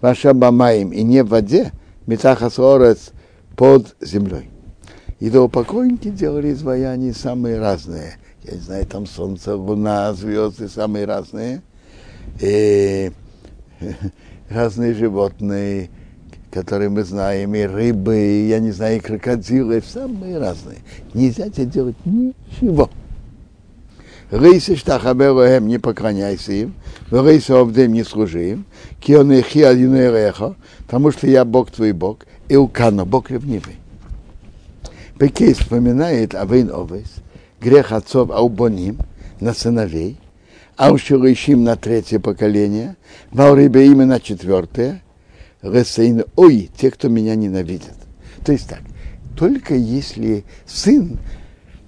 [0.00, 1.72] ваша бамаим, и не в воде,
[2.06, 3.12] митахас орец
[3.56, 4.50] под землей.
[5.20, 8.16] И до покойники делали изваяния самые разные.
[8.42, 11.60] Я не знаю, там солнце, луна, звезды самые разные.
[12.40, 13.12] И
[14.48, 15.90] разные животные,
[16.50, 20.78] которые мы знаем, и рыбы, и, я не знаю, и крокодилы, самые разные.
[21.12, 22.88] Нельзя тебе делать ничего.
[24.30, 26.74] Рейсы штахаберуэм, не поклоняйся им,
[27.10, 28.64] рейсы обдем не служи им,
[29.00, 30.54] кион эхи адинуэреха,
[30.86, 33.79] потому что я Бог твой Бог, и укана, Бог ревнивый.
[35.20, 37.16] Пекей вспоминает Авейн Овес,
[37.60, 38.96] грех отцов Аубоним
[39.38, 40.16] на сыновей,
[40.78, 42.96] Аушилышим на третье поколение,
[43.30, 45.02] Ваурибе имя на четвертое,
[45.60, 47.98] Ресейн Ой, те, кто меня ненавидят.
[48.46, 48.80] То есть так,
[49.36, 51.18] только если сын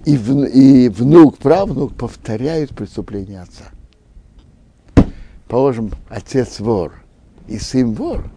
[0.05, 5.09] и, в, и внук, правнук повторяют преступление отца.
[5.47, 6.93] Положим, отец вор
[7.47, 8.29] и сын вор,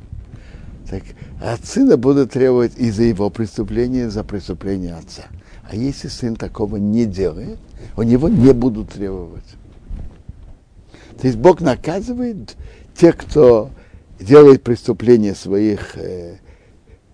[0.88, 1.02] так
[1.42, 5.24] от сына будут требовать и за его преступление, и за преступление отца.
[5.68, 7.58] А если сын такого не делает,
[7.96, 9.44] у него не будут требовать.
[11.20, 12.56] То есть Бог наказывает
[12.94, 13.70] тех, кто
[14.20, 16.38] делает преступление своих э,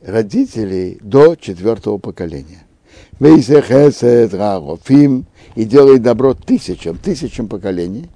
[0.04, 2.64] родителей до четвертого поколения.
[5.54, 8.08] И делает добро тысячам, тысячам поколений.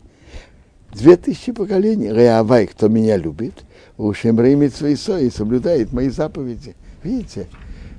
[0.92, 2.08] Две тысячи поколений.
[2.08, 3.54] Реавай, кто меня любит,
[3.96, 6.76] ушем ремит свои и соблюдает мои заповеди.
[7.02, 7.48] Видите,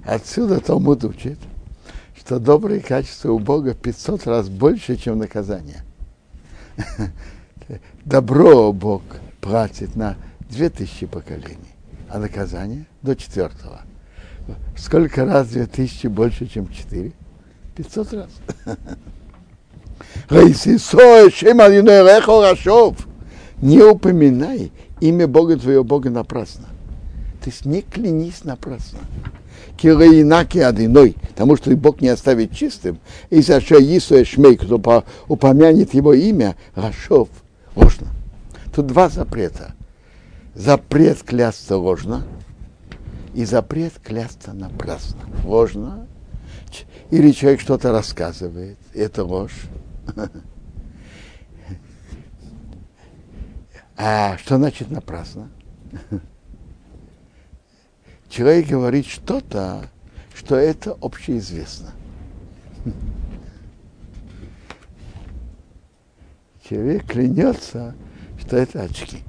[0.06, 1.40] отсюда Талмуд учит,
[2.18, 5.84] что добрые качества у Бога 500 раз больше, чем наказание.
[8.06, 9.02] Добро Бог
[9.42, 10.18] платит на
[10.50, 11.76] 2000 поколений,
[12.10, 13.82] а наказание до четвертого.
[14.78, 17.12] Сколько раз 2000 больше, чем 4?
[17.76, 18.30] 500 раз.
[23.62, 26.66] Не упоминай имя Бога твоего Бога напрасно.
[27.44, 29.00] То есть не клянись напрасно
[29.78, 36.14] киреинаки одиной, потому что Бог не оставит чистым, и за Исуэ Шмей, кто упомянет его
[36.14, 37.30] имя, Рашов,
[37.76, 38.08] ложно.
[38.74, 39.74] Тут два запрета.
[40.56, 42.24] Запрет клясться ложно
[43.36, 45.20] и запрет клясться напрасно.
[45.46, 46.08] Ложно.
[47.12, 49.62] Или человек что-то рассказывает, это ложь.
[53.98, 55.50] А что значит напрасно?
[58.30, 59.90] человек говорит что-то,
[60.36, 61.92] что это общеизвестно.
[66.64, 67.96] Человек клянется,
[68.40, 69.24] что это очки.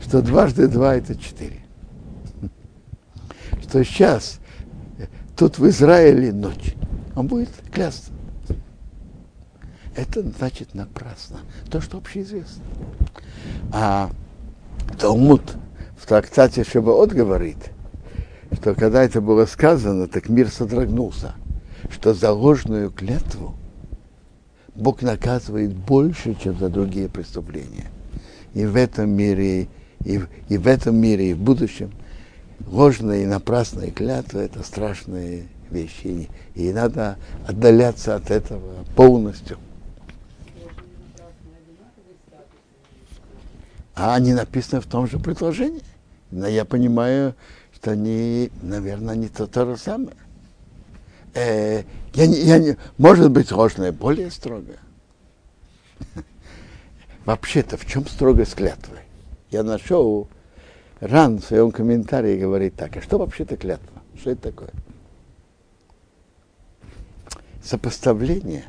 [0.00, 1.60] Что дважды два это четыре.
[3.62, 4.40] Что сейчас
[5.36, 6.74] тут в Израиле ночь.
[7.14, 8.12] Он будет клясться.
[9.94, 11.40] Это значит напрасно.
[11.70, 12.62] То, что общеизвестно.
[13.72, 14.10] А
[14.98, 15.56] Талмуд
[15.96, 17.56] в трактате Шабаот говорит,
[18.52, 21.34] что когда это было сказано, так мир содрогнулся,
[21.90, 23.54] что за ложную клятву
[24.74, 27.86] Бог наказывает больше, чем за другие преступления.
[28.52, 29.68] И в этом мире,
[30.04, 31.92] и, в, и в этом мире, и в будущем
[32.66, 36.28] ложная и напрасная клятва– это страшные вещи.
[36.54, 37.16] И надо
[37.46, 39.56] отдаляться от этого полностью.
[43.94, 45.82] А они написаны в том же предложении.
[46.30, 47.34] Но я понимаю,
[47.74, 50.16] что они, наверное, не то, то же самое.
[51.34, 51.82] Э,
[52.14, 54.78] я не, я не, может быть, ложное более строгое.
[57.24, 58.98] Вообще-то, в чем строгость клятвы?
[59.50, 60.28] Я нашел,
[61.00, 64.02] Ран в своем комментарии говорит так, а что вообще-то клятва?
[64.18, 64.70] Что это такое?
[67.62, 68.64] Сопоставление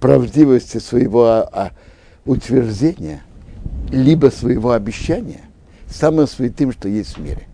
[0.00, 1.72] правдивости своего а, а,
[2.24, 3.22] утверждения,
[3.90, 5.42] либо своего обещания
[5.88, 7.46] самым святым, что есть в мире.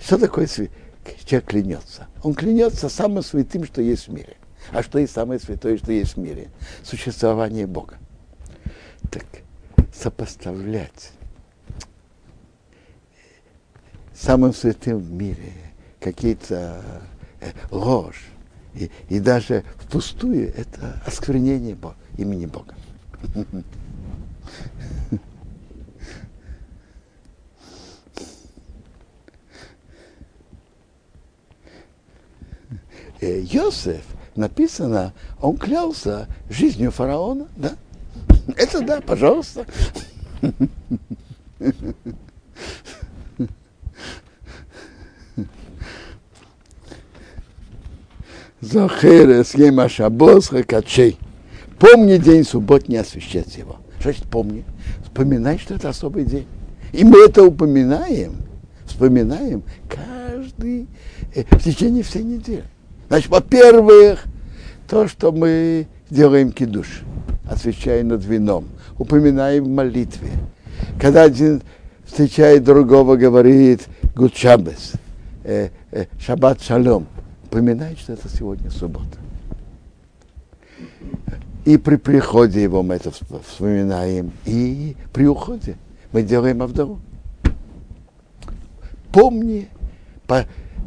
[0.00, 2.06] Что такое человек клянется?
[2.22, 4.36] Он клянется самым святым, что есть в мире.
[4.72, 6.48] А что есть самое святое, что есть в мире?
[6.82, 7.98] Существование Бога.
[9.10, 9.24] Так,
[9.94, 11.12] сопоставлять
[14.12, 15.52] самым святым в мире
[16.00, 16.82] какие-то
[17.40, 18.26] э, ложь
[18.74, 22.74] и, и даже впустую это осквернение Бога, имени Бога.
[33.26, 34.04] Йосеф
[34.34, 37.72] написано, он клялся жизнью фараона, да?
[38.56, 39.66] Это да, пожалуйста.
[48.60, 51.18] Захерес ема шабос хакачей.
[51.78, 53.76] Помни день суббот, не освящать его.
[54.00, 54.64] Что значит помни?
[55.04, 56.46] Вспоминай, что это особый день.
[56.92, 58.36] И мы это упоминаем,
[58.86, 60.86] вспоминаем каждый
[61.34, 62.64] э, в течение всей недели.
[63.08, 64.24] Значит, во-первых,
[64.88, 67.02] то, что мы делаем кидуш,
[67.48, 68.66] освещая над вином,
[68.98, 70.30] упоминаем в молитве.
[71.00, 71.62] Когда один
[72.04, 74.92] встречает другого, говорит Гуд Шаббес,
[75.44, 77.06] э, э, Шаббат Шалом,
[77.44, 79.18] упоминает, что это сегодня суббота.
[81.64, 85.76] И при приходе его мы это вспоминаем, и при уходе
[86.12, 87.00] мы делаем Авдору.
[89.12, 89.68] Помни,
[90.26, 90.44] по,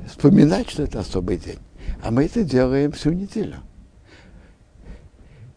[0.07, 1.59] вспоминать, что это особый день.
[2.01, 3.57] А мы это делаем всю неделю.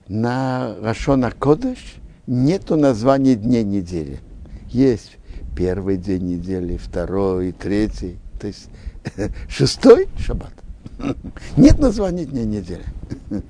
[0.08, 4.20] На Рашона Кодыш нету названия дней недели.
[4.68, 5.16] Есть
[5.56, 8.68] первый день недели, второй, третий, то есть
[9.48, 10.52] шестой шаббат.
[11.56, 12.84] Нет названия дня недели.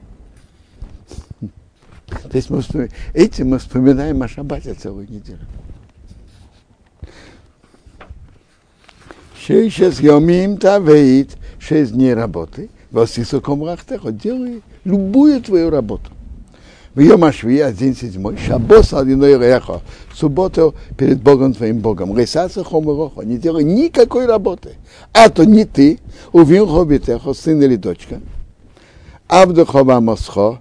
[2.07, 2.63] То есть мы
[3.15, 5.41] этим мы вспоминаем о шаббате целую неделю.
[9.39, 16.11] Шесть йомим тавеит, шесть дней работы, восисоком рахтехо, делай любую твою работу.
[16.95, 19.81] В ее машви, а день седьмой, шабос одиной рехо,
[20.15, 22.17] субботу перед Богом твоим Богом.
[22.17, 24.75] Ресаса хоморохо, не делай никакой работы.
[25.15, 25.99] А то не ты,
[26.33, 28.21] увин хобитехо, сын или дочка,
[29.27, 30.61] авдухова мосхо,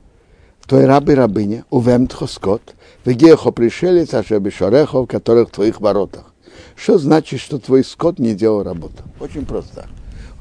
[0.68, 6.34] твой раб и рабыня, увемтхо скот, вегехо пришелец, аше бешорехо, в которых твоих воротах.
[6.78, 9.04] Что значит, что твой скот не делал работу?
[9.20, 9.88] Очень просто.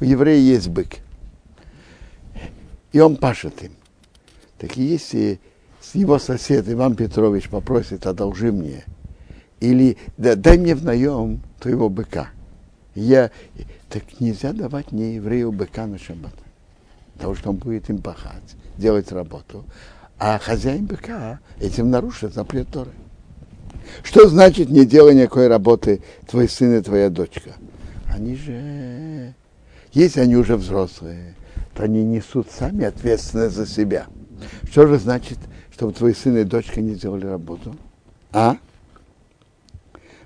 [0.01, 0.99] У еврея есть бык.
[2.93, 3.72] И он пашет им.
[4.59, 5.41] Так если
[5.95, 8.84] его сосед Иван Петрович попросит, одолжи мне,
[9.61, 12.30] или да, дай мне в наем твоего быка.
[12.95, 13.30] Я,
[13.88, 16.34] так нельзя давать не еврею быка на шаббат.
[17.14, 19.64] Потому что он будет им пахать, делать работу.
[20.18, 22.91] А хозяин быка этим нарушит запрет Торы.
[24.03, 27.53] Что значит не делай никакой работы твой сын и твоя дочка?
[28.09, 29.34] Они же,
[29.93, 31.34] если они уже взрослые,
[31.81, 34.07] то они несут сами ответственность за себя.
[34.70, 35.39] Что же значит,
[35.72, 37.74] чтобы твои сын и дочка не делали работу?
[38.33, 38.59] А?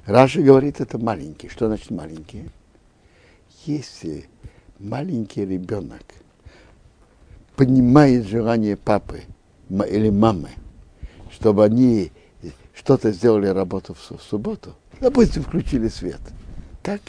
[0.05, 1.49] Раша говорит, это маленький.
[1.49, 2.51] Что значит маленький?
[3.67, 4.29] Если
[4.81, 6.03] маленький ребенок
[7.55, 9.23] понимает желание папы
[9.71, 10.51] или мамы,
[11.31, 12.11] чтобы они
[12.75, 16.21] что-то сделали работу в, субботу, допустим, включили свет,
[16.83, 17.01] так,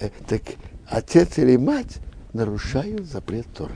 [0.00, 0.40] э, так
[0.86, 1.98] отец или мать
[2.34, 3.74] нарушают запрет Торы.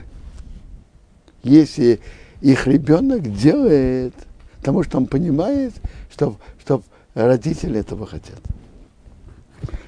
[1.43, 2.01] Если
[2.43, 4.13] их ребенок делает,
[4.59, 5.73] потому что он понимает,
[6.13, 6.83] что, что
[7.15, 8.41] родители этого хотят.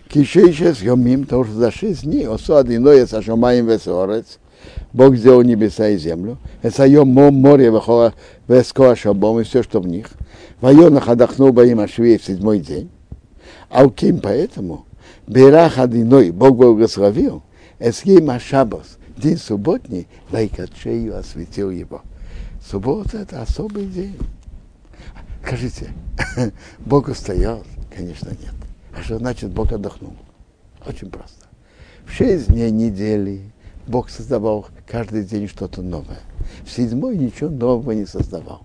[0.09, 4.39] Кишейшес йомим, потому что за шесть дней, осо иное со шамаем весорец,
[4.93, 7.71] Бог сделал небеса и землю, это йом море
[8.49, 10.09] вескоа шабом и все, что в них.
[10.61, 12.91] Вайонах отдохнул Баим Ашвей в седьмой день.
[13.68, 14.85] А у кем поэтому?
[15.27, 17.43] Берах одиной, Бог благословил,
[17.81, 22.03] Эсгей Машабос, день субботний, Лайкачею осветил его.
[22.62, 24.18] Суббота– это особый день.
[25.43, 25.91] Скажите,
[26.78, 27.64] Бог устает?
[27.95, 28.55] Конечно, нет.
[28.95, 30.14] А что значит Бог отдохнул?
[30.87, 31.47] Очень просто.
[32.05, 33.51] В шесть дней недели
[33.87, 36.20] Бог создавал каждый день что-то новое.
[36.66, 38.62] В седьмой ничего нового не создавал.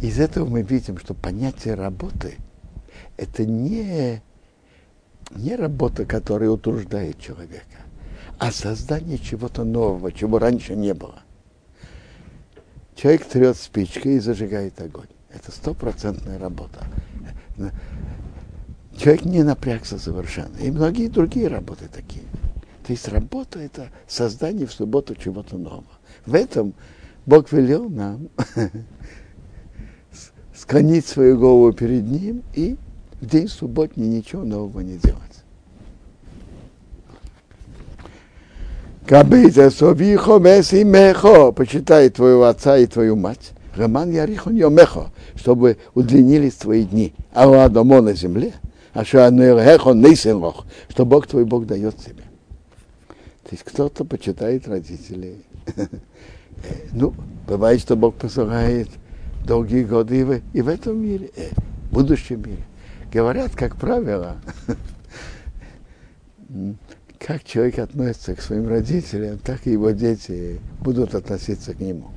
[0.00, 2.36] Из этого мы видим, что понятие работы–
[3.16, 4.22] это не,
[5.30, 7.78] не работа, которая утруждает человека,
[8.38, 11.22] а создание чего-то нового, чего раньше не было.
[12.94, 15.08] Человек трет спичкой и зажигает огонь.
[15.32, 16.84] Это стопроцентная работа.
[18.96, 20.56] Человек не напрягся совершенно.
[20.58, 22.24] И многие другие работы такие.
[22.84, 25.84] То есть работа– это создание в субботу чего-то нового.
[26.26, 26.74] В этом
[27.24, 28.28] Бог велел нам
[30.54, 32.76] склонить свою голову перед Ним и
[33.20, 35.20] в день субботний ничего нового не делать.
[39.06, 43.52] Кабейза совихо меси мехо, почитай твоего отца и твою мать.
[43.74, 47.12] Роман Ярихон Йомехо, чтобы удлинились твои дни.
[47.32, 48.52] А у Адамо на земле,
[48.92, 52.24] а что Ануэрхехон Нейсенлох, что Бог твой Бог дает тебе.
[53.44, 55.44] То есть кто-то почитает родителей.
[56.92, 57.14] ну,
[57.48, 58.88] бывает, что Бог посылает
[59.44, 61.48] долгие годы и в, и в этом мире, э,
[61.90, 62.64] в будущем мире.
[63.12, 64.40] Говорят, как правило,
[67.18, 72.12] как человек относится к своим родителям, так и его дети будут относиться к нему.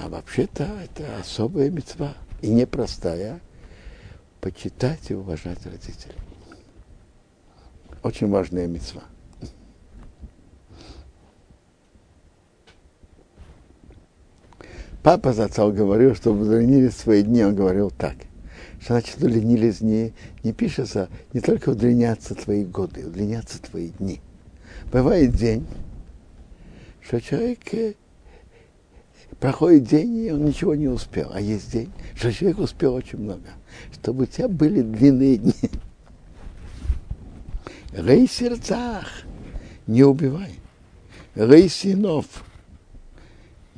[0.00, 3.40] А вообще-то это особая мецва и непростая
[4.40, 6.14] почитать и уважать родителей.
[8.04, 9.02] Очень важная мецва.
[15.02, 18.16] Папа зацал говорил, что удлинили свои дни, он говорил так.
[18.80, 20.12] Что значит удлинились дни?
[20.42, 24.20] Не пишется, не только удлинятся твои годы, удлинятся твои дни.
[24.92, 25.66] Бывает день,
[27.00, 27.94] что человек э,
[29.40, 31.30] проходит день, и он ничего не успел.
[31.32, 33.48] А есть день, что человек успел очень много.
[33.92, 35.54] Чтобы у тебя были длинные дни.
[37.92, 39.06] Рей сердцах,
[39.86, 40.54] не убивай.
[41.34, 42.44] Рей синов,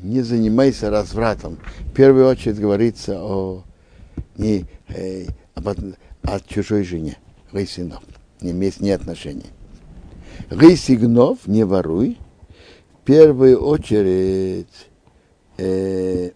[0.02, 1.58] не занимайся развратом.
[1.80, 3.64] В первую очередь говорится о
[4.36, 7.18] не э, об, о чужой жене.
[7.52, 8.02] Рей синов,
[8.40, 9.50] не имеет ни отношения.
[10.50, 12.18] Рей сигнов, не воруй.
[13.02, 14.88] В первую очередь
[15.58, 16.30] э,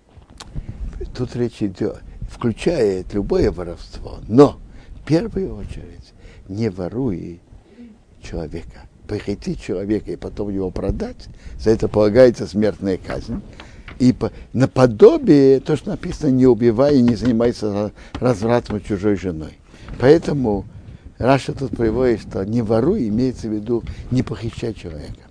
[1.15, 4.59] тут речь идет, включает любое воровство, но
[5.01, 6.13] в первую очередь
[6.49, 7.41] не воруй
[8.23, 8.89] человека.
[9.09, 11.29] Похитить человека и потом его продать,
[11.59, 13.43] за это полагается смертная казнь.
[13.99, 19.59] И по, наподобие то, что написано, не убивай и не занимайся развратом чужой женой.
[20.01, 20.65] Поэтому
[21.19, 25.23] Раша тут приводит, что не воруй, имеется в виду не похищай человека.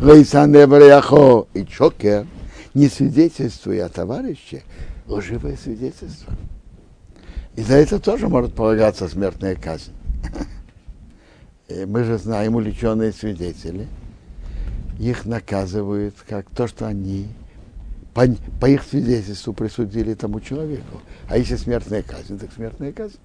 [0.00, 2.26] Лейсан и чокер–
[2.74, 4.62] не свидетельствуя о товарище,
[5.06, 6.34] лживое свидетельство.
[7.56, 9.92] И за это тоже может полагаться смертная казнь.
[11.68, 13.88] И мы же знаем уличенные свидетели.
[14.98, 17.28] Их наказывают как то, что они
[18.12, 18.26] по,
[18.60, 21.00] по их свидетельству присудили тому человеку.
[21.28, 23.16] А если смертная казнь, так смертная казнь.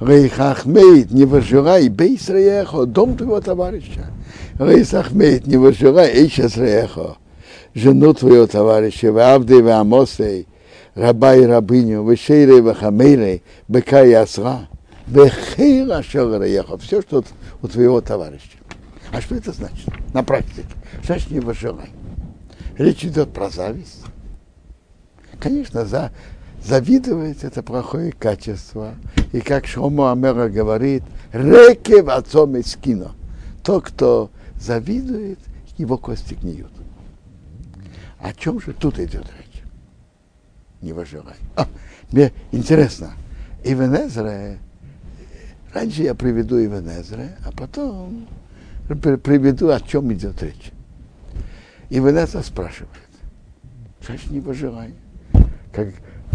[0.00, 4.06] Рейхахмейт, не выжирай, бей среехо, дом твоего товарища.
[4.58, 7.18] Рейхахмейт, не выжирай, эйша среехо
[7.74, 10.46] жену твоего товарища, в Авды, в Амосей,
[10.94, 14.68] раба и рабыню, в Шейре, в Хамейре, быка и осра,
[15.06, 17.24] в Хейра Шелраехов, все, что
[17.62, 18.58] у твоего товарища.
[19.12, 20.66] А что это значит на практике?
[21.04, 21.90] Значит, не выживай.
[22.78, 24.02] Речь идет про зависть.
[25.38, 26.12] Конечно, за,
[26.62, 28.94] завидовать это плохое качество.
[29.32, 31.02] И как Шомо Амера говорит,
[31.32, 33.12] реке в отцом из кино.
[33.62, 35.38] Тот, кто завидует,
[35.76, 36.72] его кости гниют.
[38.18, 39.62] О чем же тут идет речь?
[40.80, 41.36] Не выживай.
[41.56, 41.66] А,
[42.10, 43.12] мне интересно,
[43.64, 44.58] Ивенезре,
[45.74, 48.26] раньше я приведу Ивенезре, а потом
[48.88, 50.72] приведу, о чем идет речь.
[51.90, 52.90] Ивенезра спрашивает,
[54.00, 54.94] значит, не выживай.
[55.72, 55.88] Как,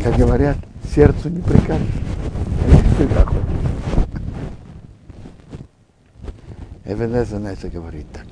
[0.04, 0.58] как говорят,
[0.94, 1.88] сердцу не прикажешь.
[6.86, 8.26] Эвенеза на это говорит так.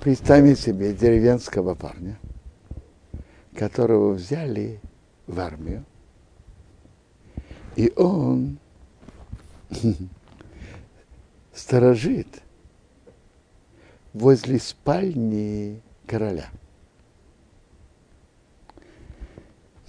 [0.00, 2.18] Представим себе деревенского парня,
[3.56, 4.80] которого взяли
[5.26, 5.84] в армию,
[7.76, 8.58] и он
[11.54, 12.42] сторожит
[14.12, 16.48] возле спальни короля.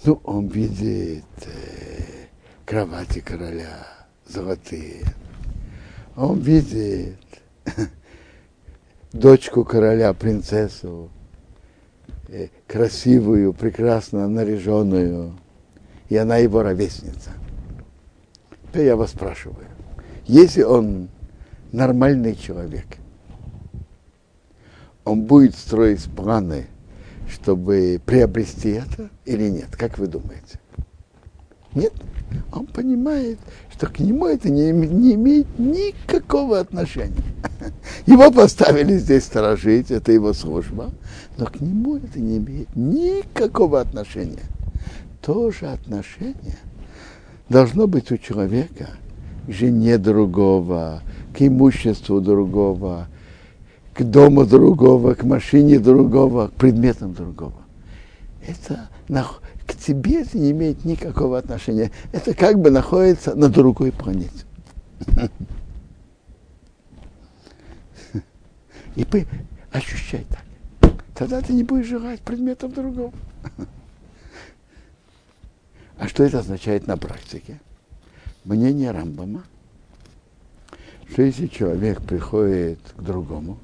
[0.04, 2.26] Ну, он видит э,
[2.66, 3.86] кровати короля
[4.26, 5.04] золотые.
[6.14, 7.16] Он видит
[9.12, 11.10] дочку короля, принцессу,
[12.28, 15.38] э, красивую, прекрасно наряженную,
[16.10, 17.30] и она его ровесница.
[18.68, 19.66] Теперь я вас спрашиваю,
[20.26, 21.08] если он
[21.72, 22.86] нормальный человек,
[25.04, 26.66] он будет строить планы,
[27.28, 29.76] чтобы приобрести это или нет?
[29.76, 30.60] Как вы думаете?
[31.74, 31.92] Нет?
[32.52, 33.38] Он понимает,
[33.72, 37.22] что к нему это не, не имеет никакого отношения.
[38.06, 40.90] Его поставили здесь сторожить, это его служба,
[41.36, 44.44] но к нему это не имеет никакого отношения.
[45.20, 46.58] То же отношение
[47.48, 48.90] должно быть у человека
[49.46, 51.02] к жене другого,
[51.36, 53.08] к имуществу другого,
[53.92, 57.54] к дому другого, к машине другого, к предметам другого.
[58.46, 58.88] Это
[59.66, 61.90] к тебе это не имеет никакого отношения.
[62.12, 64.44] Это как бы находится на другой планете.
[68.96, 69.06] И
[69.72, 70.92] ощущай так.
[71.14, 73.12] Тогда ты не будешь желать предметов другого.
[75.98, 77.60] А что это означает на практике?
[78.44, 79.44] Мнение Рамбама,
[81.10, 83.58] что если человек приходит к другому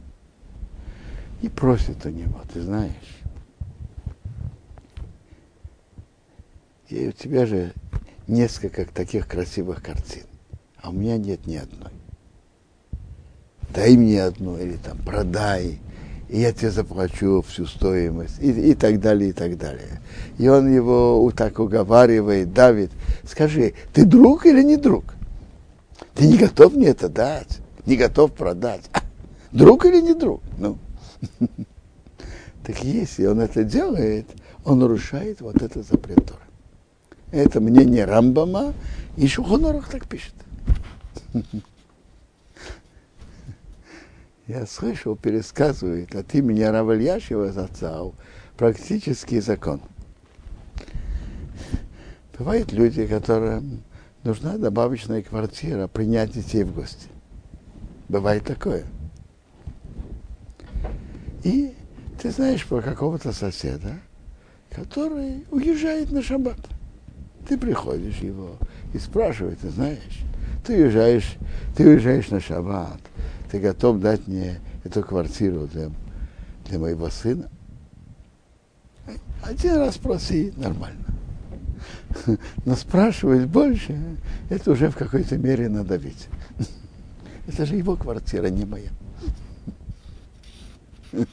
[1.42, 3.20] и просит у него, ты знаешь,
[6.88, 7.74] и у тебя же
[8.26, 10.24] несколько таких красивых картин,
[10.80, 11.92] а у меня нет ни одной.
[13.74, 15.78] Дай мне одну, или там продай,
[16.30, 20.00] и я тебе заплачу всю стоимость, и, и так далее, и так далее.
[20.38, 22.92] И он его так уговаривает, давит.
[23.24, 25.14] Скажи, ты друг или не друг?
[26.14, 28.88] Ты не готов мне это дать, не готов продать.
[29.50, 30.40] Друг или не друг?
[30.58, 30.78] Ну.
[32.62, 34.26] Так если он это делает,
[34.64, 36.42] он нарушает вот этот запрет Тора.
[37.32, 38.74] Это мнение Рамбама,
[39.16, 40.34] и Шухонорах так пишет.
[44.50, 48.16] Я слышал, пересказывает от имени Равальяшева зацал
[48.56, 49.80] практический закон.
[52.36, 53.84] Бывают люди, которым
[54.24, 57.06] нужна добавочная квартира, принять детей в гости.
[58.08, 58.86] Бывает такое.
[61.44, 61.72] И
[62.20, 64.00] ты знаешь про какого-то соседа,
[64.68, 66.58] который уезжает на шаббат.
[67.48, 68.56] Ты приходишь его
[68.94, 70.24] и спрашиваешь, ты знаешь,
[70.66, 71.36] ты уезжаешь,
[71.76, 73.00] ты уезжаешь на шаббат,
[73.50, 75.90] ты готов дать мне эту квартиру для,
[76.66, 77.50] для моего сына?
[79.42, 81.04] Один раз спроси, нормально.
[82.64, 83.98] Но спрашивать больше,
[84.48, 86.28] это уже в какой-то мере надавить.
[87.48, 88.90] Это же его квартира, не моя.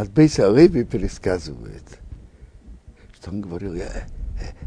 [0.00, 1.82] От Бейса Леви пересказывает,
[3.14, 3.84] что он говорил, я,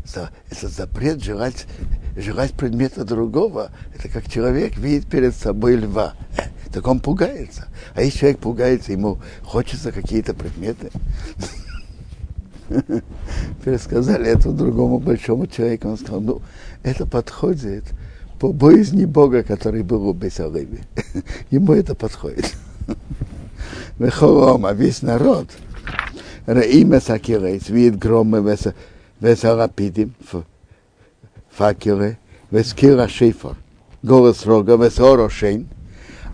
[0.05, 1.65] это, это запрет желать,
[2.15, 3.71] желать предмета другого.
[3.97, 6.13] Это как человек видит перед собой льва.
[6.71, 7.67] Так он пугается.
[7.95, 10.91] А если человек пугается, ему хочется какие-то предметы.
[13.65, 15.87] Пересказали это другому большому человеку.
[15.87, 16.41] Он сказал, ну,
[16.83, 17.85] это подходит
[18.39, 20.81] по боязни Бога, который был у Бесалеви.
[21.49, 22.53] Ему это подходит.
[23.99, 25.47] Вехолом, а весь народ,
[26.45, 28.57] Раима Сакирейс, видит громы
[29.19, 30.13] Весарапидим,
[31.51, 32.17] факелы,
[32.51, 33.55] Вескира Шейфор,
[34.01, 35.67] голос рога, Весоро Шейн,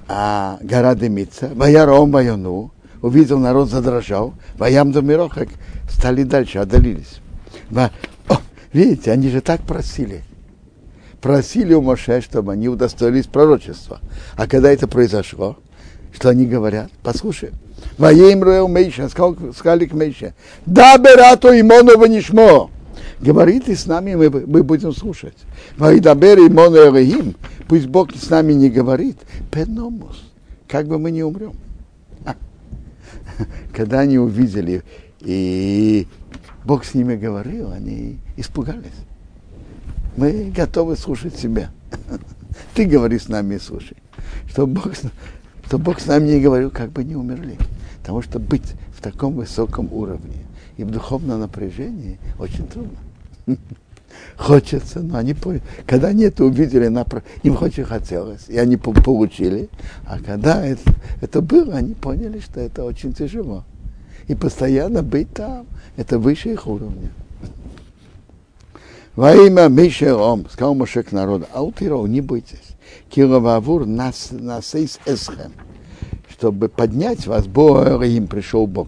[0.08, 2.72] а гора дымится, Ваяром Ваяну,
[3.02, 5.50] увидел народ, задрожал, Ваям Замирохак,
[5.90, 7.20] стали дальше, отдалились.
[7.72, 8.38] О,
[8.74, 10.24] видите, они же так просили.
[11.22, 14.00] Просили у Моше, чтобы они удостоились пророчества.
[14.36, 15.58] А когда это произошло,
[16.14, 16.92] что они говорят?
[17.04, 17.52] Послушай.
[17.98, 20.34] Воем Руэл Мейша, сказали к Мейше.
[20.66, 22.70] Да, Берато Имонова Нишмо.
[23.20, 25.36] Говорит и с нами, мы, мы будем слушать.
[25.78, 27.36] Вайдабер Имону Элохим.
[27.68, 29.18] Пусть Бог с нами не говорит.
[29.52, 30.24] Пеномус.
[30.68, 31.54] Как бы мы не умрем.
[33.74, 34.84] Когда они увидели,
[35.22, 36.08] и
[36.66, 38.88] Бог с ними говорил, они испугались.
[40.18, 41.72] Мы готовы слушать себя.
[42.74, 43.98] Ты говори с нами и слушай.
[44.50, 44.92] Что Бог,
[45.70, 47.56] что Бог с нами не говорил, как бы не умерли.
[48.00, 50.38] Потому что быть в таком высоком уровне
[50.78, 52.98] и в духовном напряжении очень трудно.
[54.36, 55.36] Хочется, но они.
[55.86, 56.86] Когда они это увидели,
[57.44, 59.70] им очень хотелось, и они получили.
[60.08, 60.92] А когда это,
[61.22, 63.64] это было, они поняли, что это очень тяжело.
[64.28, 65.68] И постоянно быть там,
[65.98, 67.12] это выше их уровня.
[69.16, 72.69] Во имя Мишером, сказал Моше к народу, аутиро, не бойтесь.
[73.10, 75.54] Киловавур нас насейс эсхем,
[76.30, 78.88] чтобы поднять вас, Бог им пришел Бог.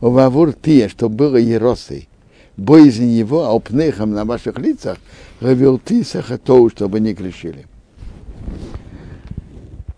[0.00, 2.08] Вавур тия, чтобы было еросой,
[2.56, 4.98] боязнь его, а упнехом на ваших лицах,
[5.40, 7.66] равил ты сахатоу, чтобы не грешили.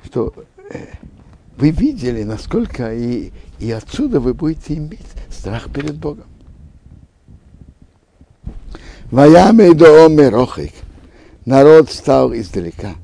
[0.05, 0.33] Что
[1.57, 6.27] вы видели, насколько и, и отсюда вы будете иметь страх перед Богом.
[9.11, 10.73] Ваяме до омерохик.
[11.47, 12.95] Народ стал издалека.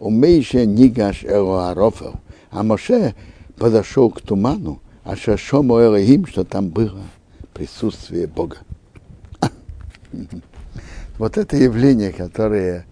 [0.00, 2.14] Умейше нигаш элоарофел.
[2.50, 3.14] А Моше
[3.58, 7.02] подошел к туману, а шашому Элохим, что там было
[7.54, 8.56] присутствие Бога.
[11.18, 12.86] Вот это явление, которое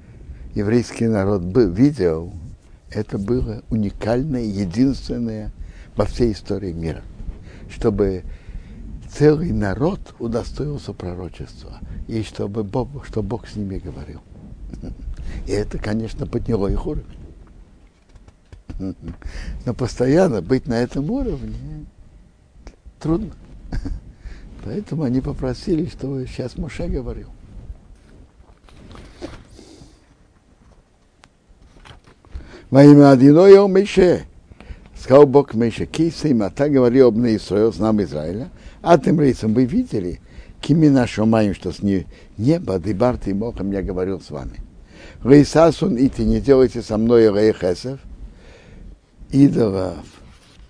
[0.54, 1.44] еврейский народ
[1.74, 2.34] видел,
[2.90, 5.50] это было уникальное, единственное
[5.96, 7.02] во всей истории мира.
[7.70, 8.24] Чтобы
[9.10, 14.20] целый народ удостоился пророчества, и чтобы Бог, что Бог с ними говорил.
[15.46, 17.04] И это, конечно, подняло их уровень.
[19.66, 21.86] Но постоянно быть на этом уровне
[23.00, 23.32] трудно.
[24.64, 27.28] Поэтому они попросили, чтобы сейчас Моше говорил.
[32.70, 34.26] Во имя Адиноя Мише.
[34.94, 38.50] Сказал Бог Мише, Кисим, а так говорил об Исраил, с нами Израиля,
[38.82, 40.20] а тем рейсом вы видели,
[40.60, 42.06] Кимина шумаем, что с не,
[42.36, 44.60] неба, дебарты и мохом я говорил с вами.
[45.24, 47.98] Рейсасун, и ты не делайте со мной рейхесов,
[49.30, 49.96] идолов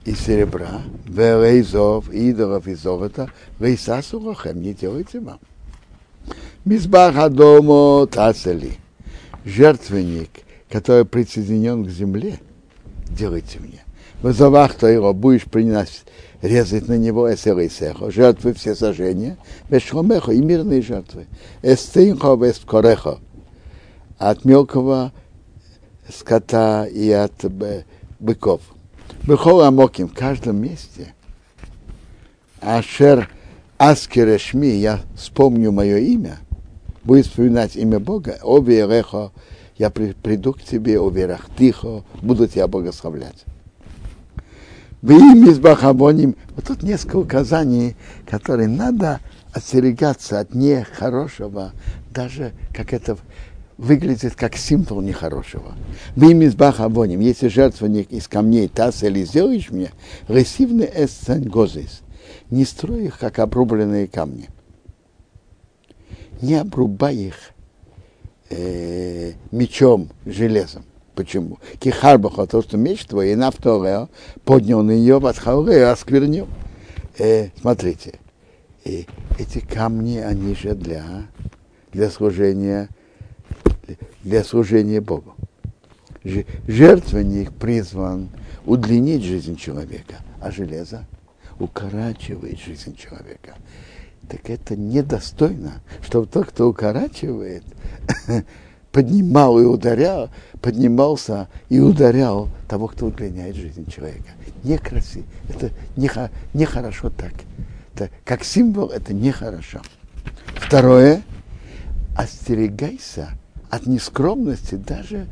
[0.05, 3.30] и серебра, верейзов, идолов и золота,
[3.61, 5.38] рейсасу рохем, не делайте вам.
[6.64, 8.78] Мизбаха дому тацели,
[9.44, 10.30] жертвенник,
[10.70, 12.40] который присоединен к земле,
[13.11, 13.84] делайте мне.
[14.22, 16.05] Вызовах его будешь принять,
[16.42, 19.36] резать на него эсерейсехо, жертвы все сожжения,
[19.68, 21.26] вешхомехо и мирные жертвы.
[21.62, 23.18] Эстинхо вескорехо,
[24.19, 25.12] от мелкого
[26.12, 27.45] скота и от
[28.19, 28.61] быков.
[29.25, 31.14] Быхол амоким в каждом месте.
[32.61, 33.31] Ашер
[33.79, 36.39] Аскерешми, я вспомню мое имя,
[37.05, 39.31] будет вспоминать имя Бога, обе рехо,
[39.77, 43.45] я приду к тебе, обе рахтихо, буду тебя благословлять.
[45.01, 47.95] В имя Бахабоним, вот тут несколько указаний,
[48.29, 49.21] которые надо
[49.53, 51.71] остерегаться от нехорошего,
[52.12, 53.16] даже как это
[53.79, 55.74] выглядит как символ нехорошего.
[56.16, 59.93] В имя Бахабоним, если жертвенник из камней тас или сделаешь мне,
[60.26, 62.03] ресивный эсцен гозис,
[62.51, 64.51] не строй их, как обрубленные камни.
[66.43, 67.37] Не обрубай их
[68.51, 70.85] э, мечом, железом.
[71.14, 71.59] Почему?
[71.81, 74.09] Кихарбаха, то, что меч твой, и нафторео,
[74.45, 76.49] поднял на нее, подхаурео, осквернил.
[77.18, 78.14] Э, смотрите,
[78.85, 79.03] э,
[79.39, 81.26] эти камни, они же для,
[81.93, 82.89] для служения,
[84.22, 85.34] для служения Богу.
[86.66, 88.28] Жертвенник призван
[88.66, 91.07] удлинить жизнь человека, а железо
[91.59, 93.55] укорачивает жизнь человека.
[94.28, 97.64] Так это недостойно, чтобы тот, кто укорачивает,
[98.93, 100.30] поднимал и ударял,
[100.61, 104.30] поднимался и ударял того, кто удлиняет жизнь человека.
[104.64, 105.24] Некрасиво.
[105.49, 105.70] Это
[106.53, 107.32] нехорошо не так.
[107.95, 109.80] Это, как символ это нехорошо.
[110.57, 111.22] Второе,
[112.14, 113.30] остерегайся
[113.71, 115.27] от нескромности даже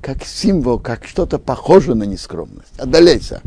[0.00, 2.78] как символ, как что-то похоже на нескромность.
[2.78, 3.40] Отдаляйся.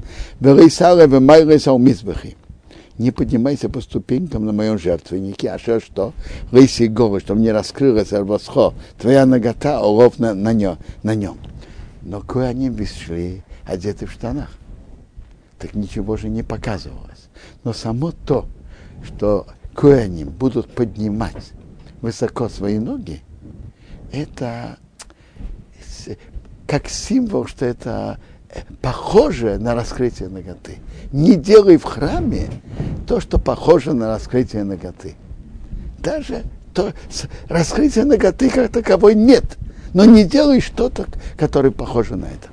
[2.97, 6.13] Не поднимайся по ступенькам на моем жертвеннике, а что, что?
[6.53, 10.53] Лыси головы, чтобы не раскрылась арбасхо, твоя нагота, улов на, на,
[11.03, 11.37] на нем.
[12.01, 14.49] Но кое они шли одеты в штанах.
[15.59, 17.27] Так ничего же не показывалось.
[17.65, 18.45] Но само то,
[19.03, 21.51] что кое они будут поднимать
[22.01, 23.21] высоко свои ноги,
[24.15, 24.77] это
[26.67, 30.77] как символ, что это э, похоже на раскрытие ноготы.
[31.11, 32.47] Не делай в храме
[33.07, 35.15] то, что похоже на раскрытие ноготы.
[35.99, 36.43] Даже
[36.73, 36.93] то,
[37.47, 39.57] раскрытие ноготы как таковой нет.
[39.93, 41.05] Но не делай что-то,
[41.37, 42.49] которое похоже на это.